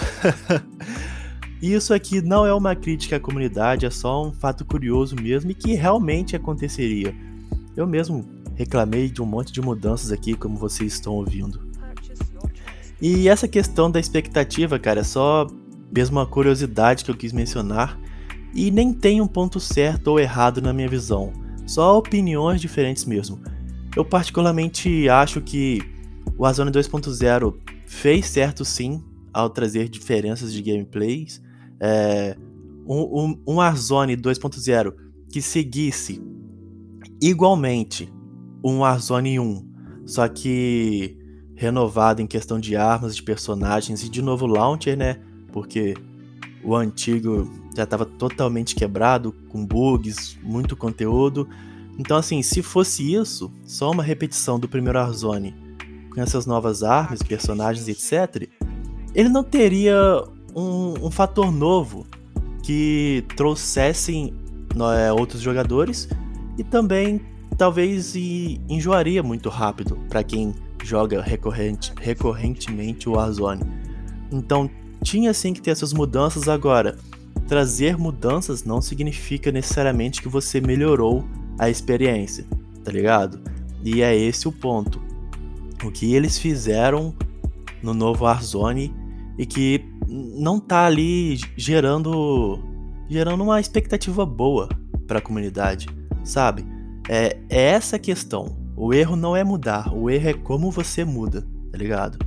Isso 1.60 1.94
aqui 1.94 2.20
não 2.20 2.46
é 2.46 2.52
uma 2.52 2.76
crítica 2.76 3.16
à 3.16 3.20
comunidade, 3.20 3.86
é 3.86 3.90
só 3.90 4.24
um 4.24 4.32
fato 4.32 4.64
curioso 4.64 5.16
mesmo 5.16 5.50
e 5.50 5.54
que 5.54 5.74
realmente 5.74 6.36
aconteceria. 6.36 7.14
Eu 7.76 7.86
mesmo 7.86 8.24
reclamei 8.54 9.10
de 9.10 9.20
um 9.20 9.26
monte 9.26 9.52
de 9.52 9.60
mudanças 9.60 10.10
aqui, 10.10 10.34
como 10.34 10.56
vocês 10.56 10.94
estão 10.94 11.12
ouvindo. 11.14 11.60
E 13.00 13.28
essa 13.28 13.46
questão 13.46 13.90
da 13.90 14.00
expectativa, 14.00 14.78
cara, 14.78 15.00
é 15.00 15.04
só 15.04 15.46
mesmo 15.94 16.18
uma 16.18 16.26
curiosidade 16.26 17.04
que 17.04 17.10
eu 17.10 17.16
quis 17.16 17.32
mencionar. 17.32 18.00
E 18.54 18.70
nem 18.70 18.94
tem 18.94 19.20
um 19.20 19.26
ponto 19.26 19.60
certo 19.60 20.08
ou 20.08 20.18
errado 20.18 20.62
na 20.62 20.72
minha 20.72 20.88
visão, 20.88 21.30
só 21.66 21.98
opiniões 21.98 22.58
diferentes 22.58 23.04
mesmo. 23.04 23.38
Eu 23.94 24.02
particularmente 24.02 25.08
acho 25.10 25.42
que 25.42 25.82
o 26.38 26.42
Warzone 26.42 26.70
2.0 26.70 27.54
fez 27.84 28.26
certo 28.26 28.64
sim 28.64 29.04
ao 29.32 29.50
trazer 29.50 29.90
diferenças 29.90 30.50
de 30.50 30.62
gameplays. 30.62 31.42
É, 31.78 32.34
um, 32.86 33.00
um, 33.02 33.42
um 33.46 33.54
Warzone 33.56 34.16
2.0 34.16 34.94
que 35.28 35.42
seguisse 35.42 36.22
igualmente 37.20 38.12
um 38.62 38.80
Warzone 38.80 39.38
1, 39.38 39.68
só 40.06 40.28
que 40.28 41.16
renovado 41.54 42.20
em 42.20 42.26
questão 42.26 42.60
de 42.60 42.76
armas, 42.76 43.16
de 43.16 43.22
personagens 43.22 44.02
e 44.02 44.08
de 44.08 44.20
novo 44.20 44.46
launcher, 44.46 44.96
né? 44.96 45.20
Porque 45.52 45.94
o 46.62 46.74
antigo 46.74 47.50
já 47.74 47.84
estava 47.84 48.04
totalmente 48.04 48.74
quebrado, 48.74 49.32
com 49.48 49.64
bugs, 49.64 50.38
muito 50.42 50.76
conteúdo. 50.76 51.48
Então, 51.98 52.16
assim, 52.16 52.42
se 52.42 52.62
fosse 52.62 53.14
isso, 53.14 53.50
só 53.64 53.90
uma 53.90 54.02
repetição 54.02 54.58
do 54.58 54.68
primeiro 54.68 54.98
Warzone 54.98 55.54
com 56.12 56.20
essas 56.20 56.44
novas 56.44 56.82
armas, 56.82 57.22
personagens, 57.22 57.88
etc., 57.88 58.48
ele 59.14 59.28
não 59.28 59.42
teria 59.42 59.96
um, 60.54 61.06
um 61.06 61.10
fator 61.10 61.50
novo 61.50 62.06
que 62.62 63.24
trouxessem 63.36 64.34
é, 64.98 65.12
outros 65.12 65.40
jogadores 65.40 66.08
e 66.58 66.64
também 66.64 67.20
talvez 67.56 68.14
enjoaria 68.68 69.22
muito 69.22 69.48
rápido 69.48 69.96
para 70.08 70.22
quem 70.22 70.54
joga 70.82 71.22
recorrente, 71.22 71.92
recorrentemente 72.00 73.08
o 73.08 73.12
Warzone. 73.12 73.62
Então 74.30 74.70
tinha 75.02 75.32
sim 75.32 75.52
que 75.52 75.60
ter 75.60 75.70
essas 75.70 75.92
mudanças 75.92 76.48
agora. 76.48 76.96
Trazer 77.46 77.96
mudanças 77.96 78.64
não 78.64 78.80
significa 78.80 79.52
necessariamente 79.52 80.20
que 80.20 80.28
você 80.28 80.60
melhorou 80.60 81.24
a 81.58 81.70
experiência, 81.70 82.44
tá 82.84 82.90
ligado? 82.90 83.40
E 83.84 84.02
é 84.02 84.16
esse 84.16 84.48
o 84.48 84.52
ponto. 84.52 85.00
O 85.84 85.90
que 85.90 86.14
eles 86.14 86.38
fizeram 86.38 87.14
no 87.82 87.94
novo 87.94 88.24
Warzone 88.24 88.92
e 89.38 89.46
que 89.46 89.84
não 90.08 90.58
tá 90.58 90.86
ali 90.86 91.38
gerando 91.56 92.58
gerando 93.08 93.44
uma 93.44 93.60
expectativa 93.60 94.26
boa 94.26 94.68
para 95.06 95.18
a 95.18 95.22
comunidade, 95.22 95.86
sabe? 96.26 96.66
É, 97.08 97.38
é 97.48 97.62
essa 97.70 97.96
a 97.96 97.98
questão. 97.98 98.56
O 98.76 98.92
erro 98.92 99.16
não 99.16 99.34
é 99.34 99.42
mudar, 99.42 99.94
o 99.94 100.10
erro 100.10 100.28
é 100.28 100.34
como 100.34 100.70
você 100.70 101.04
muda, 101.04 101.42
tá 101.70 101.78
ligado? 101.78 102.18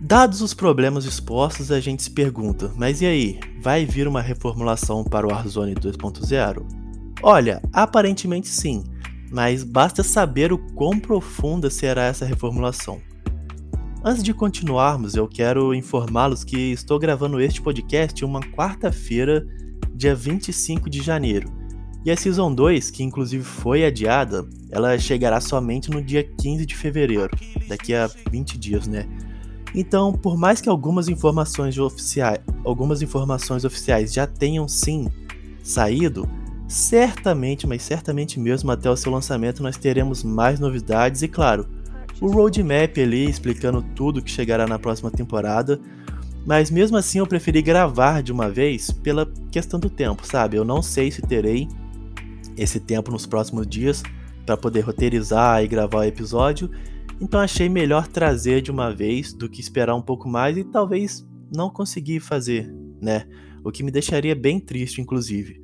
Dados 0.00 0.42
os 0.42 0.54
problemas 0.54 1.04
expostos, 1.04 1.72
a 1.72 1.80
gente 1.80 2.02
se 2.02 2.10
pergunta: 2.10 2.72
mas 2.76 3.00
e 3.00 3.06
aí, 3.06 3.40
vai 3.60 3.84
vir 3.84 4.06
uma 4.06 4.20
reformulação 4.20 5.02
para 5.04 5.26
o 5.26 5.30
Warzone 5.30 5.74
2.0? 5.74 6.64
Olha, 7.22 7.60
aparentemente 7.72 8.48
sim, 8.48 8.84
mas 9.30 9.64
basta 9.64 10.02
saber 10.02 10.52
o 10.52 10.58
quão 10.74 10.98
profunda 10.98 11.68
será 11.68 12.04
essa 12.04 12.24
reformulação. 12.24 13.00
Antes 14.04 14.22
de 14.22 14.32
continuarmos, 14.32 15.16
eu 15.16 15.26
quero 15.26 15.74
informá-los 15.74 16.44
que 16.44 16.72
estou 16.72 16.98
gravando 16.98 17.40
este 17.40 17.60
podcast 17.60 18.24
uma 18.24 18.40
quarta-feira, 18.40 19.44
dia 19.98 20.14
25 20.14 20.88
de 20.88 21.02
janeiro. 21.02 21.52
E 22.04 22.10
a 22.10 22.16
Season 22.16 22.54
2, 22.54 22.90
que 22.90 23.02
inclusive 23.02 23.42
foi 23.44 23.84
adiada, 23.84 24.48
ela 24.70 24.96
chegará 24.98 25.40
somente 25.40 25.90
no 25.90 26.00
dia 26.00 26.22
15 26.22 26.64
de 26.64 26.76
fevereiro, 26.76 27.28
daqui 27.68 27.92
a 27.92 28.08
20 28.30 28.56
dias, 28.56 28.86
né? 28.86 29.06
Então, 29.74 30.12
por 30.12 30.38
mais 30.38 30.60
que 30.60 30.68
algumas 30.68 31.08
informações 31.08 31.76
oficiais, 31.78 32.38
algumas 32.64 33.02
informações 33.02 33.64
oficiais 33.64 34.12
já 34.12 34.26
tenham 34.26 34.66
sim 34.66 35.08
saído, 35.62 36.26
certamente, 36.66 37.66
mas 37.66 37.82
certamente 37.82 38.40
mesmo 38.40 38.70
até 38.70 38.88
o 38.88 38.96
seu 38.96 39.12
lançamento 39.12 39.62
nós 39.62 39.76
teremos 39.76 40.22
mais 40.22 40.58
novidades 40.58 41.22
e 41.22 41.28
claro, 41.28 41.66
o 42.20 42.28
roadmap 42.28 42.96
ali 42.98 43.28
explicando 43.28 43.82
tudo 43.94 44.22
que 44.22 44.30
chegará 44.30 44.66
na 44.66 44.78
próxima 44.78 45.10
temporada. 45.10 45.80
Mas 46.48 46.70
mesmo 46.70 46.96
assim 46.96 47.18
eu 47.18 47.26
preferi 47.26 47.60
gravar 47.60 48.22
de 48.22 48.32
uma 48.32 48.48
vez 48.48 48.90
pela 48.90 49.30
questão 49.52 49.78
do 49.78 49.90
tempo, 49.90 50.26
sabe? 50.26 50.56
Eu 50.56 50.64
não 50.64 50.80
sei 50.80 51.10
se 51.10 51.20
terei 51.20 51.68
esse 52.56 52.80
tempo 52.80 53.10
nos 53.10 53.26
próximos 53.26 53.66
dias 53.66 54.02
para 54.46 54.56
poder 54.56 54.80
roteirizar 54.80 55.62
e 55.62 55.68
gravar 55.68 55.98
o 55.98 56.04
episódio, 56.04 56.70
então 57.20 57.38
achei 57.38 57.68
melhor 57.68 58.08
trazer 58.08 58.62
de 58.62 58.70
uma 58.70 58.90
vez 58.90 59.34
do 59.34 59.46
que 59.46 59.60
esperar 59.60 59.94
um 59.94 60.00
pouco 60.00 60.26
mais 60.26 60.56
e 60.56 60.64
talvez 60.64 61.22
não 61.54 61.68
conseguir 61.68 62.18
fazer, 62.18 62.74
né? 62.98 63.26
O 63.62 63.70
que 63.70 63.82
me 63.82 63.90
deixaria 63.90 64.34
bem 64.34 64.58
triste, 64.58 65.02
inclusive. 65.02 65.60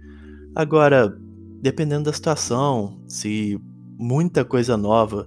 Agora, 0.54 1.16
dependendo 1.62 2.04
da 2.04 2.12
situação, 2.12 3.02
se 3.08 3.58
muita 3.98 4.44
coisa 4.44 4.76
nova 4.76 5.26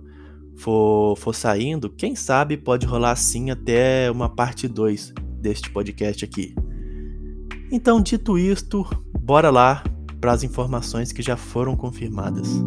for, 0.55 1.17
for 1.17 1.33
saindo, 1.33 1.89
quem 1.89 2.15
sabe 2.15 2.57
pode 2.57 2.85
rolar 2.85 3.15
sim 3.15 3.49
até 3.49 4.11
uma 4.11 4.29
parte 4.29 4.67
2 4.67 5.25
deste 5.47 5.69
podcast 5.69 6.25
aqui. 6.25 6.53
Então, 7.71 8.01
dito 8.01 8.37
isto, 8.37 8.85
bora 9.17 9.49
lá 9.49 9.81
para 10.19 10.33
as 10.33 10.43
informações 10.43 11.13
que 11.13 11.21
já 11.21 11.37
foram 11.37 11.75
confirmadas. 11.75 12.61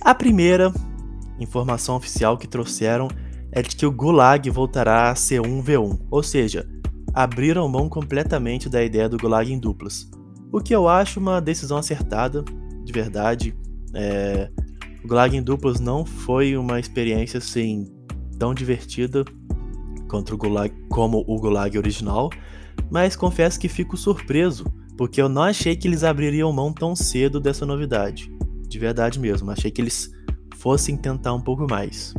A 0.00 0.14
primeira 0.14 0.72
informação 1.38 1.96
oficial 1.96 2.38
que 2.38 2.48
trouxeram 2.48 3.08
é 3.52 3.60
de 3.60 3.76
que 3.76 3.84
o 3.84 3.92
Gulag 3.92 4.48
voltará 4.48 5.10
a 5.10 5.14
ser 5.14 5.40
um 5.40 5.62
V1, 5.62 5.98
ou 6.10 6.22
seja, 6.22 6.66
abriram 7.12 7.68
mão 7.68 7.90
completamente 7.90 8.70
da 8.70 8.82
ideia 8.82 9.08
do 9.08 9.18
Gulag 9.18 9.52
em 9.52 9.58
duplas. 9.58 10.08
O 10.50 10.60
que 10.60 10.74
eu 10.74 10.88
acho 10.88 11.20
uma 11.20 11.40
decisão 11.40 11.76
acertada, 11.76 12.42
de 12.84 12.92
verdade. 12.92 13.54
É, 13.92 14.50
o 15.04 15.08
Gulag 15.08 15.36
em 15.36 15.42
duplas 15.42 15.78
não 15.78 16.06
foi 16.06 16.56
uma 16.56 16.80
experiência 16.80 17.38
assim 17.38 17.99
tão 18.40 18.54
divertida 18.54 19.22
contra 20.08 20.34
o 20.34 20.38
Gulag 20.38 20.74
como 20.88 21.22
o 21.28 21.38
Gulag 21.38 21.76
original, 21.76 22.30
mas 22.90 23.14
confesso 23.14 23.60
que 23.60 23.68
fico 23.68 23.98
surpreso 23.98 24.64
porque 24.96 25.20
eu 25.20 25.28
não 25.28 25.42
achei 25.42 25.76
que 25.76 25.86
eles 25.86 26.02
abririam 26.02 26.50
mão 26.50 26.72
tão 26.72 26.96
cedo 26.96 27.38
dessa 27.38 27.66
novidade. 27.66 28.32
De 28.66 28.78
verdade 28.78 29.20
mesmo, 29.20 29.50
achei 29.50 29.70
que 29.70 29.80
eles 29.80 30.10
fossem 30.56 30.96
tentar 30.96 31.34
um 31.34 31.40
pouco 31.40 31.66
mais. 31.68 32.14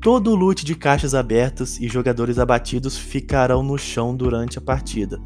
Todo 0.00 0.30
o 0.30 0.36
loot 0.36 0.64
de 0.64 0.76
caixas 0.76 1.14
abertas 1.14 1.80
e 1.80 1.88
jogadores 1.88 2.38
abatidos 2.38 2.96
ficarão 2.96 3.62
no 3.62 3.76
chão 3.76 4.14
durante 4.14 4.56
a 4.56 4.62
partida. 4.62 5.20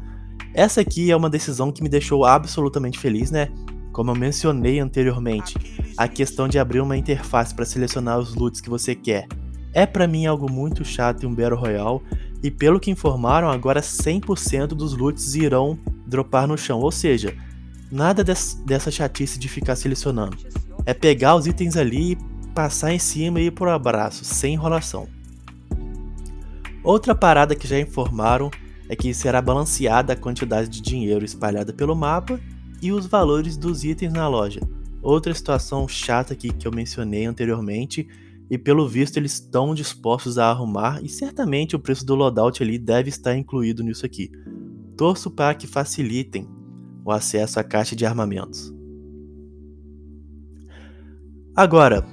Essa 0.55 0.81
aqui 0.81 1.11
é 1.11 1.15
uma 1.15 1.29
decisão 1.29 1.71
que 1.71 1.83
me 1.83 1.89
deixou 1.89 2.25
absolutamente 2.25 2.97
feliz, 2.97 3.29
né? 3.29 3.49
Como 3.91 4.09
eu 4.09 4.15
mencionei 4.15 4.79
anteriormente, 4.79 5.55
a 5.97 6.07
questão 6.07 6.47
de 6.47 6.57
abrir 6.57 6.81
uma 6.81 6.97
interface 6.97 7.53
para 7.53 7.65
selecionar 7.65 8.17
os 8.17 8.33
loots 8.33 8.59
que 8.59 8.69
você 8.69 8.95
quer 8.95 9.27
é 9.73 9.85
para 9.85 10.07
mim 10.07 10.25
algo 10.25 10.51
muito 10.51 10.83
chato 10.83 11.23
em 11.23 11.27
um 11.27 11.33
Battle 11.33 11.59
Royale, 11.59 12.01
e 12.43 12.49
pelo 12.49 12.79
que 12.79 12.91
informaram, 12.91 13.49
agora 13.49 13.81
100% 13.81 14.67
dos 14.67 14.93
loots 14.95 15.35
irão 15.35 15.77
dropar 16.07 16.47
no 16.47 16.57
chão, 16.57 16.79
ou 16.79 16.91
seja, 16.91 17.35
nada 17.91 18.23
des 18.23 18.55
dessa 18.65 18.89
chatice 18.89 19.37
de 19.37 19.47
ficar 19.47 19.75
selecionando. 19.75 20.37
É 20.85 20.93
pegar 20.93 21.35
os 21.35 21.45
itens 21.45 21.77
ali, 21.77 22.17
passar 22.55 22.91
em 22.91 22.99
cima 22.99 23.39
e 23.39 23.45
ir 23.45 23.51
pro 23.51 23.69
abraço, 23.69 24.25
sem 24.25 24.55
enrolação. 24.55 25.07
Outra 26.83 27.13
parada 27.13 27.55
que 27.55 27.67
já 27.67 27.79
informaram 27.79 28.49
é 28.89 28.95
que 28.95 29.13
será 29.13 29.41
balanceada 29.41 30.13
a 30.13 30.17
quantidade 30.17 30.67
de 30.67 30.81
dinheiro 30.81 31.23
espalhada 31.23 31.71
pelo 31.71 31.95
mapa 31.95 32.39
e 32.81 32.91
os 32.91 33.05
valores 33.05 33.55
dos 33.55 33.83
itens 33.83 34.11
na 34.11 34.27
loja. 34.27 34.59
Outra 35.01 35.33
situação 35.33 35.87
chata 35.87 36.33
aqui 36.33 36.51
que 36.51 36.67
eu 36.67 36.71
mencionei 36.71 37.25
anteriormente, 37.25 38.07
e 38.51 38.57
pelo 38.57 38.85
visto 38.85 39.15
eles 39.15 39.35
estão 39.35 39.73
dispostos 39.73 40.37
a 40.37 40.47
arrumar, 40.47 41.01
e 41.01 41.07
certamente 41.07 41.73
o 41.73 41.79
preço 41.79 42.05
do 42.05 42.15
loadout 42.15 42.61
ali 42.61 42.77
deve 42.77 43.07
estar 43.07 43.33
incluído 43.33 43.81
nisso 43.81 44.05
aqui. 44.05 44.29
Torço 44.97 45.31
para 45.31 45.55
que 45.55 45.65
facilitem 45.65 46.45
o 47.05 47.11
acesso 47.11 47.61
à 47.61 47.63
caixa 47.63 47.95
de 47.95 48.05
armamentos. 48.05 48.73
Agora, 51.55 52.05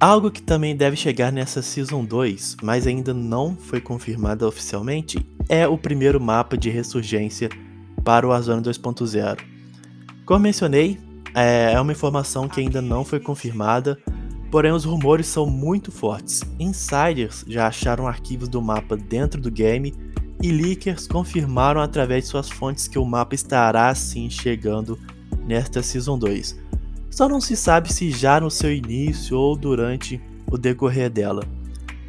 algo 0.00 0.32
que 0.32 0.42
também 0.42 0.76
deve 0.76 0.96
chegar 0.96 1.30
nessa 1.30 1.62
Season 1.62 2.04
2, 2.04 2.56
mas 2.60 2.84
ainda 2.84 3.14
não 3.14 3.54
foi 3.56 3.80
confirmada 3.80 4.48
oficialmente, 4.48 5.24
é 5.48 5.68
o 5.68 5.78
primeiro 5.78 6.20
mapa 6.20 6.56
de 6.56 6.70
ressurgência 6.70 7.48
para 8.02 8.26
o 8.26 8.30
Warzone 8.30 8.62
2.0. 8.64 9.38
Como 10.26 10.40
mencionei, 10.40 10.98
é, 11.32 11.74
é 11.74 11.80
uma 11.80 11.92
informação 11.92 12.48
que 12.48 12.60
ainda 12.60 12.82
não 12.82 13.04
foi 13.04 13.20
confirmada, 13.20 13.96
porém 14.52 14.70
os 14.70 14.84
rumores 14.84 15.26
são 15.26 15.46
muito 15.46 15.90
fortes. 15.90 16.42
Insiders 16.60 17.42
já 17.48 17.68
acharam 17.68 18.06
arquivos 18.06 18.50
do 18.50 18.60
mapa 18.60 18.98
dentro 18.98 19.40
do 19.40 19.50
game 19.50 19.94
e 20.42 20.52
leakers 20.52 21.08
confirmaram 21.08 21.80
através 21.80 22.24
de 22.24 22.30
suas 22.30 22.50
fontes 22.50 22.86
que 22.86 22.98
o 22.98 23.04
mapa 23.06 23.34
estará 23.34 23.94
sim 23.94 24.28
chegando 24.28 24.98
nesta 25.46 25.82
Season 25.82 26.18
2. 26.18 26.60
Só 27.10 27.30
não 27.30 27.40
se 27.40 27.56
sabe 27.56 27.90
se 27.90 28.10
já 28.10 28.38
no 28.40 28.50
seu 28.50 28.70
início 28.70 29.38
ou 29.38 29.56
durante 29.56 30.20
o 30.50 30.58
decorrer 30.58 31.08
dela. 31.08 31.42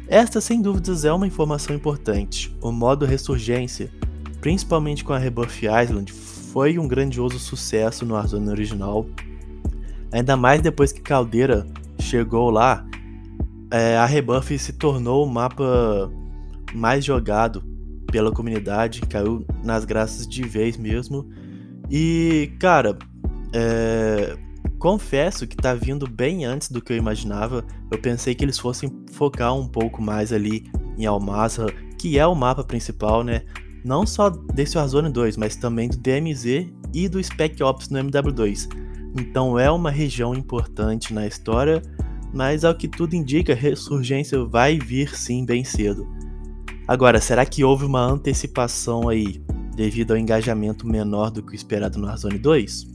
Esta 0.06 0.38
sem 0.38 0.60
dúvidas 0.60 1.06
é 1.06 1.12
uma 1.12 1.26
informação 1.26 1.74
importante. 1.74 2.54
O 2.60 2.70
modo 2.70 3.06
Ressurgência, 3.06 3.90
principalmente 4.42 5.02
com 5.02 5.14
a 5.14 5.18
Rebuff 5.18 5.64
Island, 5.64 6.12
foi 6.12 6.78
um 6.78 6.86
grandioso 6.86 7.38
sucesso 7.38 8.04
no 8.04 8.12
Warzone 8.12 8.50
original. 8.50 9.06
Ainda 10.14 10.36
mais 10.36 10.62
depois 10.62 10.92
que 10.92 11.00
Caldeira 11.00 11.66
chegou 11.98 12.48
lá, 12.48 12.86
é, 13.68 13.96
a 13.96 14.06
Rebuff 14.06 14.56
se 14.56 14.72
tornou 14.74 15.26
o 15.26 15.28
mapa 15.28 16.08
mais 16.72 17.04
jogado 17.04 17.64
pela 18.12 18.30
comunidade, 18.30 19.00
caiu 19.00 19.44
nas 19.64 19.84
graças 19.84 20.24
de 20.24 20.44
vez 20.44 20.76
mesmo. 20.76 21.28
E, 21.90 22.52
cara, 22.60 22.96
é, 23.52 24.36
confesso 24.78 25.48
que 25.48 25.56
tá 25.56 25.74
vindo 25.74 26.08
bem 26.08 26.44
antes 26.44 26.70
do 26.70 26.80
que 26.80 26.92
eu 26.92 26.96
imaginava. 26.96 27.64
Eu 27.90 27.98
pensei 27.98 28.36
que 28.36 28.44
eles 28.44 28.56
fossem 28.56 28.88
focar 29.10 29.52
um 29.52 29.66
pouco 29.66 30.00
mais 30.00 30.32
ali 30.32 30.70
em 30.96 31.06
Almazra, 31.06 31.66
que 31.98 32.20
é 32.20 32.26
o 32.26 32.36
mapa 32.36 32.62
principal, 32.62 33.24
né? 33.24 33.42
Não 33.84 34.06
só 34.06 34.30
desse 34.30 34.78
Warzone 34.78 35.10
2, 35.10 35.36
mas 35.36 35.56
também 35.56 35.88
do 35.88 35.96
DMZ 35.96 36.68
e 36.94 37.08
do 37.08 37.20
Spec 37.20 37.60
Ops 37.64 37.88
no 37.88 37.98
MW2. 37.98 38.84
Então 39.14 39.58
é 39.58 39.70
uma 39.70 39.90
região 39.90 40.34
importante 40.34 41.14
na 41.14 41.26
história, 41.26 41.80
mas 42.32 42.64
ao 42.64 42.74
que 42.74 42.88
tudo 42.88 43.14
indica, 43.14 43.54
Ressurgência 43.54 44.44
vai 44.44 44.76
vir 44.78 45.16
sim 45.16 45.46
bem 45.46 45.62
cedo. 45.62 46.06
Agora, 46.86 47.20
será 47.20 47.46
que 47.46 47.62
houve 47.62 47.84
uma 47.84 48.04
antecipação 48.04 49.08
aí 49.08 49.40
devido 49.76 50.10
ao 50.10 50.18
engajamento 50.18 50.86
menor 50.86 51.30
do 51.30 51.42
que 51.42 51.52
o 51.52 51.54
esperado 51.54 51.98
no 51.98 52.06
Warzone 52.06 52.38
2? 52.38 52.86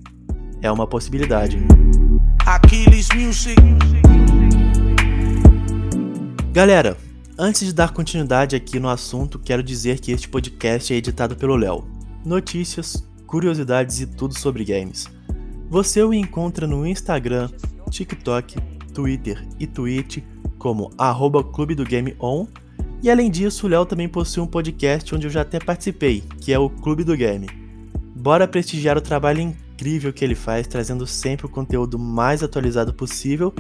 É 0.62 0.70
uma 0.70 0.86
possibilidade. 0.86 1.58
Galera, 6.52 6.98
antes 7.38 7.66
de 7.66 7.74
dar 7.74 7.94
continuidade 7.94 8.56
aqui 8.56 8.80
no 8.80 8.90
assunto, 8.90 9.40
quero 9.40 9.64
dizer 9.64 10.00
que 10.00 10.12
este 10.12 10.28
podcast 10.28 10.94
é 10.94 10.98
editado 10.98 11.36
pelo 11.36 11.56
Léo. 11.56 11.88
Notícias, 12.26 13.08
curiosidades 13.26 14.02
e 14.02 14.06
tudo 14.06 14.38
sobre 14.38 14.66
games. 14.66 15.08
Você 15.70 16.04
o 16.04 16.14
encontra 16.14 16.66
no 16.66 16.86
Instagram, 16.86 17.50
TikTok, 17.90 18.56
Twitter 18.94 19.48
e 19.60 19.68
Twitch 19.68 20.18
como 20.58 20.92
arroba 20.98 21.44
Clube 21.44 21.76
do 21.76 21.86
Game 21.86 22.16
On 22.20 22.48
e 23.02 23.10
além 23.10 23.32
disso, 23.32 23.66
o 23.66 23.70
Léo 23.70 23.86
também 23.86 24.10
possui 24.10 24.44
um 24.44 24.48
podcast 24.48 25.16
onde 25.16 25.26
eu 25.26 25.32
já 25.32 25.42
até 25.42 25.58
participei, 25.58 26.22
que 26.42 26.52
é 26.52 26.60
o 26.60 26.70
Clube 26.70 27.06
do 27.06 27.16
Game. 27.16 27.48
Bora 28.14 28.46
prestigiar 28.46 28.98
o 28.98 29.02
trabalho 29.02 29.40
incrível 29.40 30.12
que 30.12 30.26
ele 30.26 30.36
faz, 30.36 30.68
trazendo 30.68 31.08
sempre 31.08 31.46
o 31.46 31.50
conteúdo 31.50 31.98
mais 31.98 32.44
atualizado 32.44 32.94
possível 32.94 33.54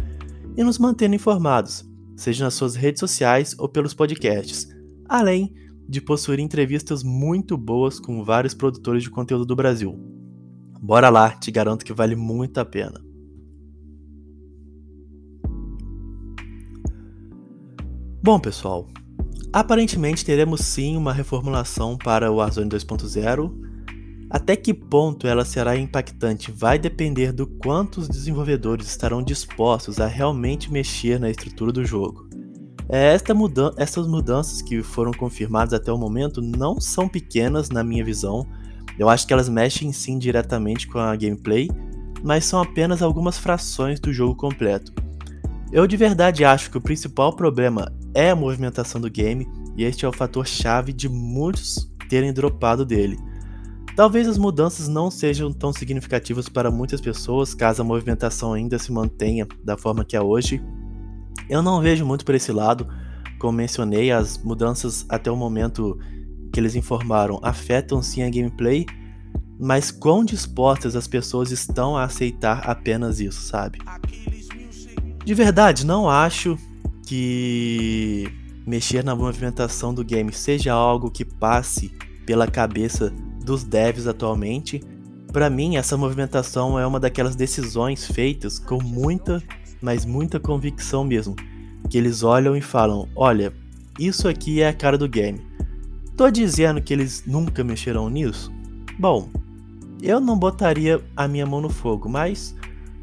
e 0.57 0.63
nos 0.63 0.77
mantendo 0.77 1.15
informados, 1.15 1.85
seja 2.17 2.43
nas 2.43 2.53
suas 2.53 2.75
redes 2.75 2.99
sociais 2.99 3.55
ou 3.57 3.69
pelos 3.69 3.93
podcasts, 3.93 4.67
além 5.07 5.53
de 5.87 6.01
possuir 6.01 6.39
entrevistas 6.39 7.01
muito 7.01 7.57
boas 7.57 7.97
com 7.97 8.23
vários 8.23 8.53
produtores 8.53 9.03
de 9.03 9.09
conteúdo 9.09 9.45
do 9.45 9.55
Brasil. 9.55 10.18
Bora 10.81 11.09
lá, 11.09 11.31
te 11.31 11.51
garanto 11.51 11.85
que 11.85 11.93
vale 11.93 12.15
muito 12.15 12.57
a 12.59 12.65
pena. 12.65 13.01
Bom, 18.21 18.39
pessoal, 18.39 18.87
Aparentemente 19.51 20.23
teremos 20.23 20.61
sim 20.61 20.95
uma 20.95 21.11
reformulação 21.11 21.97
para 21.97 22.31
o 22.31 22.35
Warzone 22.35 22.69
2.0. 22.69 23.51
Até 24.29 24.55
que 24.55 24.75
ponto 24.75 25.25
ela 25.25 25.43
será 25.43 25.75
impactante 25.75 26.51
vai 26.51 26.77
depender 26.77 27.33
do 27.33 27.47
quanto 27.47 27.99
os 27.99 28.07
desenvolvedores 28.07 28.87
estarão 28.87 29.23
dispostos 29.23 29.99
a 29.99 30.05
realmente 30.05 30.71
mexer 30.71 31.19
na 31.19 31.31
estrutura 31.31 31.71
do 31.71 31.83
jogo. 31.83 32.29
É, 32.87 33.13
esta 33.13 33.33
mudan 33.33 33.71
essas 33.75 34.07
mudanças 34.07 34.61
que 34.61 34.83
foram 34.83 35.11
confirmadas 35.11 35.73
até 35.73 35.91
o 35.91 35.97
momento 35.97 36.41
não 36.41 36.79
são 36.79 37.09
pequenas 37.09 37.69
na 37.69 37.83
minha 37.83 38.05
visão. 38.05 38.45
Eu 38.99 39.07
acho 39.07 39.25
que 39.25 39.31
elas 39.31 39.47
mexem 39.47 39.93
sim 39.93 40.19
diretamente 40.19 40.85
com 40.85 40.99
a 40.99 41.15
gameplay, 41.15 41.69
mas 42.21 42.43
são 42.43 42.61
apenas 42.61 43.01
algumas 43.01 43.37
frações 43.37 43.97
do 43.97 44.11
jogo 44.11 44.35
completo. 44.35 44.93
Eu 45.71 45.87
de 45.87 45.95
verdade 45.95 46.43
acho 46.43 46.69
que 46.69 46.77
o 46.77 46.81
principal 46.81 47.33
problema 47.33 47.91
é 48.13 48.31
a 48.31 48.35
movimentação 48.35 48.99
do 48.99 49.09
game, 49.09 49.47
e 49.77 49.85
este 49.85 50.03
é 50.03 50.07
o 50.09 50.11
fator 50.11 50.45
chave 50.45 50.91
de 50.91 51.07
muitos 51.07 51.89
terem 52.09 52.33
dropado 52.33 52.85
dele. 52.85 53.17
Talvez 53.95 54.27
as 54.27 54.37
mudanças 54.37 54.89
não 54.89 55.09
sejam 55.09 55.53
tão 55.53 55.71
significativas 55.71 56.49
para 56.49 56.69
muitas 56.69 56.99
pessoas, 56.99 57.53
caso 57.53 57.81
a 57.81 57.85
movimentação 57.85 58.51
ainda 58.51 58.77
se 58.77 58.91
mantenha 58.91 59.47
da 59.63 59.77
forma 59.77 60.03
que 60.03 60.17
é 60.17 60.21
hoje. 60.21 60.61
Eu 61.49 61.61
não 61.61 61.81
vejo 61.81 62.05
muito 62.05 62.25
por 62.25 62.35
esse 62.35 62.51
lado, 62.51 62.87
como 63.39 63.57
mencionei, 63.57 64.11
as 64.11 64.37
mudanças 64.37 65.05
até 65.07 65.31
o 65.31 65.35
momento 65.37 65.97
que 66.51 66.59
eles 66.59 66.75
informaram 66.75 67.39
afetam 67.43 68.01
sim 68.01 68.23
a 68.23 68.29
gameplay, 68.29 68.85
mas 69.59 69.91
quão 69.91 70.23
dispostas 70.23 70.95
as 70.95 71.07
pessoas 71.07 71.51
estão 71.51 71.97
a 71.97 72.03
aceitar 72.03 72.69
apenas 72.69 73.19
isso, 73.19 73.41
sabe? 73.41 73.79
De 75.25 75.33
verdade, 75.33 75.85
não 75.85 76.09
acho 76.09 76.57
que 77.05 78.31
mexer 78.65 79.03
na 79.03 79.15
movimentação 79.15 79.93
do 79.93 80.03
game 80.03 80.31
seja 80.31 80.73
algo 80.73 81.11
que 81.11 81.25
passe 81.25 81.91
pela 82.25 82.47
cabeça 82.47 83.11
dos 83.43 83.63
devs 83.63 84.07
atualmente. 84.07 84.79
Para 85.33 85.49
mim, 85.49 85.75
essa 85.75 85.97
movimentação 85.97 86.79
é 86.79 86.85
uma 86.85 86.99
daquelas 86.99 87.35
decisões 87.35 88.05
feitas 88.05 88.59
com 88.59 88.81
muita, 88.81 89.43
mas 89.81 90.05
muita 90.05 90.39
convicção 90.39 91.03
mesmo. 91.03 91.35
Que 91.89 91.97
eles 91.97 92.21
olham 92.23 92.55
e 92.55 92.61
falam: 92.61 93.09
olha, 93.15 93.51
isso 93.99 94.27
aqui 94.27 94.61
é 94.61 94.69
a 94.69 94.73
cara 94.73 94.97
do 94.97 95.09
game. 95.09 95.41
Tô 96.19 96.29
dizendo 96.29 96.81
que 96.81 96.91
eles 96.91 97.23
nunca 97.25 97.63
mexerão 97.63 98.09
nisso? 98.09 98.51
Bom, 98.99 99.29
eu 100.01 100.19
não 100.19 100.37
botaria 100.37 101.01
a 101.15 101.29
minha 101.29 101.45
mão 101.45 101.61
no 101.61 101.69
fogo, 101.69 102.09
mas 102.09 102.53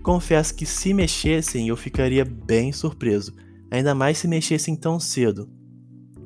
confesso 0.02 0.54
que 0.54 0.66
se 0.66 0.92
mexessem 0.92 1.68
eu 1.68 1.78
ficaria 1.78 2.26
bem 2.26 2.74
surpreso 2.74 3.32
ainda 3.70 3.94
mais 3.94 4.18
se 4.18 4.28
mexessem 4.28 4.76
tão 4.76 5.00
cedo. 5.00 5.48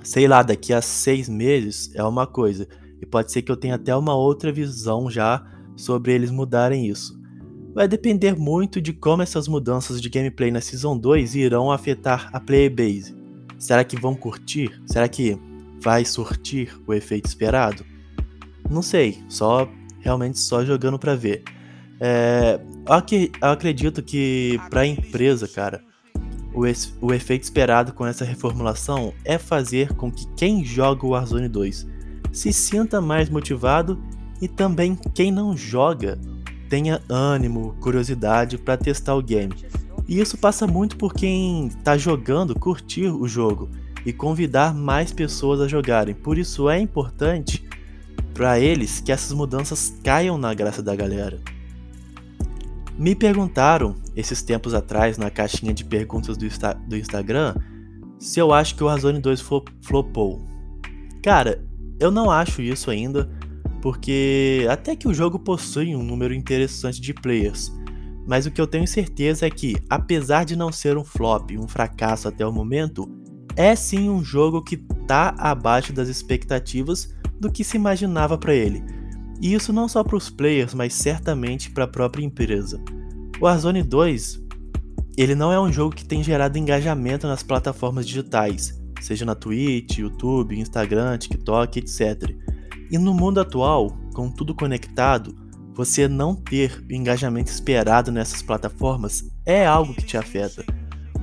Sei 0.02 0.26
lá, 0.26 0.42
daqui 0.42 0.72
a 0.72 0.82
seis 0.82 1.28
meses 1.28 1.94
é 1.94 2.02
uma 2.02 2.26
coisa, 2.26 2.66
e 3.00 3.06
pode 3.06 3.30
ser 3.30 3.42
que 3.42 3.52
eu 3.52 3.56
tenha 3.56 3.76
até 3.76 3.94
uma 3.94 4.16
outra 4.16 4.50
visão 4.50 5.08
já 5.08 5.46
sobre 5.76 6.12
eles 6.12 6.32
mudarem 6.32 6.88
isso. 6.88 7.16
Vai 7.72 7.86
depender 7.86 8.34
muito 8.36 8.80
de 8.80 8.92
como 8.92 9.22
essas 9.22 9.46
mudanças 9.46 10.00
de 10.00 10.08
gameplay 10.08 10.50
na 10.50 10.60
Season 10.60 10.98
2 10.98 11.36
irão 11.36 11.70
afetar 11.70 12.30
a 12.32 12.40
playerbase. 12.40 13.14
Será 13.60 13.84
que 13.84 13.96
vão 13.96 14.16
curtir? 14.16 14.82
Será 14.86 15.08
que 15.08 15.38
vai 15.80 16.04
surtir 16.04 16.78
o 16.86 16.94
efeito 16.94 17.26
esperado? 17.26 17.84
Não 18.68 18.82
sei, 18.82 19.22
só 19.28 19.68
realmente 20.00 20.38
só 20.38 20.64
jogando 20.64 20.98
para 20.98 21.14
ver. 21.14 21.42
É, 22.00 22.60
eu 23.42 23.48
acredito 23.48 24.02
que 24.02 24.58
para 24.70 24.82
a 24.82 24.86
empresa, 24.86 25.46
cara, 25.46 25.82
o, 26.54 26.62
o 27.06 27.12
efeito 27.12 27.42
esperado 27.44 27.92
com 27.92 28.06
essa 28.06 28.24
reformulação 28.24 29.12
é 29.24 29.38
fazer 29.38 29.94
com 29.94 30.10
que 30.10 30.26
quem 30.36 30.64
joga 30.64 31.06
o 31.06 31.10
Warzone 31.10 31.48
2 31.48 31.86
se 32.32 32.52
sinta 32.52 33.00
mais 33.00 33.28
motivado 33.28 34.02
e 34.40 34.48
também 34.48 34.96
quem 35.14 35.30
não 35.30 35.56
joga 35.56 36.18
tenha 36.68 37.02
ânimo, 37.08 37.74
curiosidade 37.80 38.56
para 38.56 38.76
testar 38.76 39.16
o 39.16 39.22
game. 39.22 39.52
E 40.08 40.20
isso 40.20 40.38
passa 40.38 40.66
muito 40.66 40.96
por 40.96 41.12
quem 41.12 41.66
está 41.66 41.98
jogando 41.98 42.58
curtir 42.58 43.08
o 43.08 43.26
jogo 43.26 43.68
e 44.04 44.12
convidar 44.12 44.74
mais 44.74 45.12
pessoas 45.12 45.60
a 45.60 45.68
jogarem. 45.68 46.14
Por 46.14 46.38
isso 46.38 46.68
é 46.68 46.78
importante 46.78 47.64
para 48.32 48.58
eles 48.58 49.00
que 49.00 49.12
essas 49.12 49.32
mudanças 49.32 49.94
caiam 50.02 50.38
na 50.38 50.54
graça 50.54 50.82
da 50.82 50.94
galera. 50.94 51.38
Me 52.98 53.14
perguntaram 53.14 53.94
esses 54.14 54.42
tempos 54.42 54.74
atrás 54.74 55.16
na 55.16 55.30
caixinha 55.30 55.72
de 55.72 55.84
perguntas 55.84 56.36
do, 56.36 56.44
Insta 56.44 56.74
do 56.74 56.96
Instagram 56.96 57.54
se 58.18 58.38
eu 58.38 58.52
acho 58.52 58.76
que 58.76 58.84
o 58.84 58.86
Warzone 58.86 59.18
2 59.18 59.42
flopou. 59.80 60.42
Cara, 61.22 61.64
eu 61.98 62.10
não 62.10 62.30
acho 62.30 62.60
isso 62.60 62.90
ainda, 62.90 63.30
porque 63.80 64.66
até 64.68 64.94
que 64.94 65.08
o 65.08 65.14
jogo 65.14 65.38
possui 65.38 65.96
um 65.96 66.02
número 66.02 66.34
interessante 66.34 67.00
de 67.00 67.14
players. 67.14 67.72
Mas 68.26 68.44
o 68.44 68.50
que 68.50 68.60
eu 68.60 68.66
tenho 68.66 68.86
certeza 68.86 69.46
é 69.46 69.50
que, 69.50 69.76
apesar 69.88 70.44
de 70.44 70.54
não 70.54 70.70
ser 70.70 70.98
um 70.98 71.04
flop, 71.04 71.50
um 71.52 71.66
fracasso 71.66 72.28
até 72.28 72.46
o 72.46 72.52
momento, 72.52 73.08
é 73.60 73.76
sim 73.76 74.08
um 74.08 74.24
jogo 74.24 74.62
que 74.62 74.78
tá 75.06 75.34
abaixo 75.36 75.92
das 75.92 76.08
expectativas 76.08 77.14
do 77.38 77.52
que 77.52 77.62
se 77.62 77.76
imaginava 77.76 78.38
para 78.38 78.54
ele. 78.54 78.82
E 79.38 79.52
isso 79.52 79.70
não 79.70 79.86
só 79.86 80.02
para 80.02 80.16
os 80.16 80.30
players, 80.30 80.72
mas 80.72 80.94
certamente 80.94 81.70
para 81.70 81.84
a 81.84 81.88
própria 81.88 82.24
empresa. 82.24 82.82
O 83.38 83.44
Warzone 83.44 83.82
2, 83.82 84.42
ele 85.14 85.34
não 85.34 85.52
é 85.52 85.60
um 85.60 85.70
jogo 85.70 85.94
que 85.94 86.06
tem 86.06 86.22
gerado 86.22 86.56
engajamento 86.56 87.26
nas 87.26 87.42
plataformas 87.42 88.06
digitais, 88.06 88.80
seja 88.98 89.26
na 89.26 89.34
Twitch, 89.34 89.98
YouTube, 89.98 90.58
Instagram, 90.58 91.18
TikTok, 91.18 91.80
etc. 91.80 92.34
E 92.90 92.96
no 92.96 93.12
mundo 93.12 93.40
atual, 93.40 93.94
com 94.14 94.30
tudo 94.30 94.54
conectado, 94.54 95.36
você 95.74 96.08
não 96.08 96.34
ter 96.34 96.82
o 96.90 96.94
engajamento 96.94 97.50
esperado 97.50 98.10
nessas 98.10 98.40
plataformas 98.40 99.22
é 99.44 99.66
algo 99.66 99.92
que 99.92 100.06
te 100.06 100.16
afeta. 100.16 100.64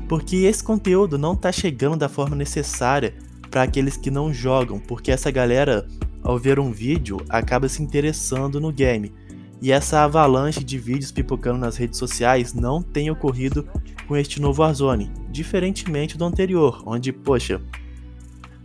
Porque 0.08 0.38
esse 0.38 0.64
conteúdo 0.64 1.18
não 1.18 1.34
está 1.34 1.52
chegando 1.52 1.98
da 1.98 2.10
forma 2.10 2.36
necessária 2.36 3.14
para 3.50 3.64
aqueles 3.64 3.98
que 3.98 4.12
não 4.12 4.34
jogam, 4.34 4.80
porque 4.80 5.12
essa 5.12 5.32
galera 5.32 5.88
ao 6.28 6.38
ver 6.38 6.60
um 6.60 6.74
vídeo, 6.74 7.22
acaba 7.30 7.70
se 7.70 7.82
interessando 7.82 8.60
no 8.60 8.70
game. 8.70 9.14
E 9.62 9.72
essa 9.72 10.04
avalanche 10.04 10.62
de 10.62 10.78
vídeos 10.78 11.10
pipocando 11.10 11.58
nas 11.58 11.78
redes 11.78 11.98
sociais 11.98 12.54
não 12.54 12.82
tem 12.82 13.10
ocorrido 13.10 13.66
com 14.06 14.16
este 14.18 14.42
novo 14.42 14.62
Warzone, 14.62 15.10
diferentemente 15.30 16.18
do 16.18 16.26
anterior, 16.26 16.84
onde, 16.86 17.14
poxa, 17.14 17.62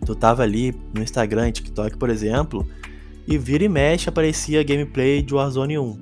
tu 0.05 0.15
tava 0.17 0.43
ali 0.43 0.75
no 0.93 1.03
Instagram 1.03 1.53
TikTok, 1.53 1.97
por 1.97 2.11
exemplo, 2.11 2.67
e 3.29 3.39
vira 3.39 3.63
e 3.63 3.69
mexe 3.69 4.09
aparecia 4.09 4.65
gameplay 4.65 5.23
de 5.23 5.33
Warzone 5.33 5.79
1. 5.79 5.99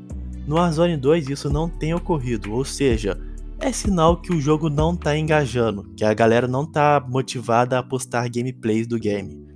No 0.46 0.56
Warzone 0.56 0.96
2 0.96 1.28
isso 1.28 1.50
não 1.50 1.68
tem 1.68 1.92
ocorrido, 1.92 2.54
ou 2.54 2.64
seja, 2.64 3.20
é 3.60 3.72
sinal 3.72 4.20
que 4.20 4.32
o 4.32 4.40
jogo 4.40 4.70
não 4.70 4.96
tá 4.96 5.16
engajando, 5.16 5.92
que 5.94 6.04
a 6.04 6.14
galera 6.14 6.48
não 6.48 6.64
tá 6.64 7.04
motivada 7.06 7.78
a 7.78 7.82
postar 7.82 8.28
gameplays 8.28 8.86
do 8.86 8.98
game. 8.98 9.46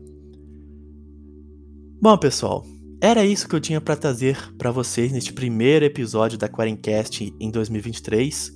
Bom, 2.01 2.17
pessoal, 2.19 2.64
era 3.01 3.25
isso 3.25 3.49
que 3.49 3.55
eu 3.55 3.61
tinha 3.61 3.81
para 3.81 3.97
trazer 3.97 4.55
para 4.59 4.71
vocês 4.71 5.11
neste 5.11 5.33
primeiro 5.33 5.87
episódio 5.87 6.37
da 6.37 6.49
Quarencast 6.49 7.35
em 7.40 7.51
2023. 7.51 8.53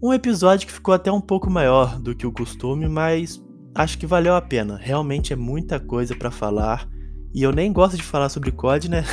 Um 0.00 0.12
episódio 0.12 0.66
que 0.66 0.72
ficou 0.72 0.94
até 0.94 1.10
um 1.10 1.20
pouco 1.20 1.50
maior 1.50 1.98
do 1.98 2.14
que 2.14 2.26
o 2.26 2.32
costume, 2.32 2.88
mas 2.88 3.42
acho 3.74 3.98
que 3.98 4.06
valeu 4.06 4.36
a 4.36 4.40
pena. 4.40 4.78
Realmente 4.80 5.32
é 5.32 5.36
muita 5.36 5.80
coisa 5.80 6.14
para 6.14 6.30
falar 6.30 6.88
e 7.34 7.42
eu 7.42 7.50
nem 7.50 7.72
gosto 7.72 7.96
de 7.96 8.02
falar 8.04 8.28
sobre 8.28 8.52
COD, 8.52 8.88
né? 8.88 9.04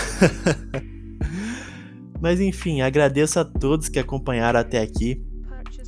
mas 2.22 2.40
enfim, 2.40 2.82
agradeço 2.82 3.40
a 3.40 3.46
todos 3.46 3.90
que 3.90 3.98
acompanharam 3.98 4.60
até 4.60 4.80
aqui. 4.80 5.24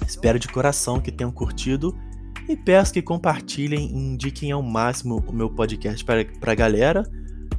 Espero 0.06 0.40
de 0.40 0.48
coração 0.48 1.00
que 1.00 1.12
tenham 1.12 1.32
curtido 1.32 1.98
e 2.48 2.56
peço 2.56 2.94
que 2.94 3.02
compartilhem 3.02 3.88
e 3.88 3.98
indiquem 3.98 4.52
ao 4.52 4.62
máximo 4.62 5.24
o 5.28 5.34
meu 5.34 5.50
podcast 5.50 6.04
para 6.04 6.52
a 6.52 6.56
galera 6.56 7.04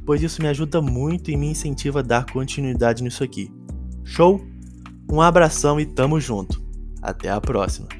pois 0.09 0.23
isso 0.23 0.41
me 0.41 0.47
ajuda 0.47 0.81
muito 0.81 1.29
e 1.29 1.37
me 1.37 1.51
incentiva 1.51 1.99
a 1.99 2.01
dar 2.01 2.25
continuidade 2.25 3.03
nisso 3.03 3.23
aqui. 3.23 3.53
Show? 4.03 4.41
Um 5.07 5.21
abração 5.21 5.79
e 5.79 5.85
tamo 5.85 6.19
junto. 6.19 6.59
Até 6.99 7.29
a 7.29 7.39
próxima. 7.39 7.98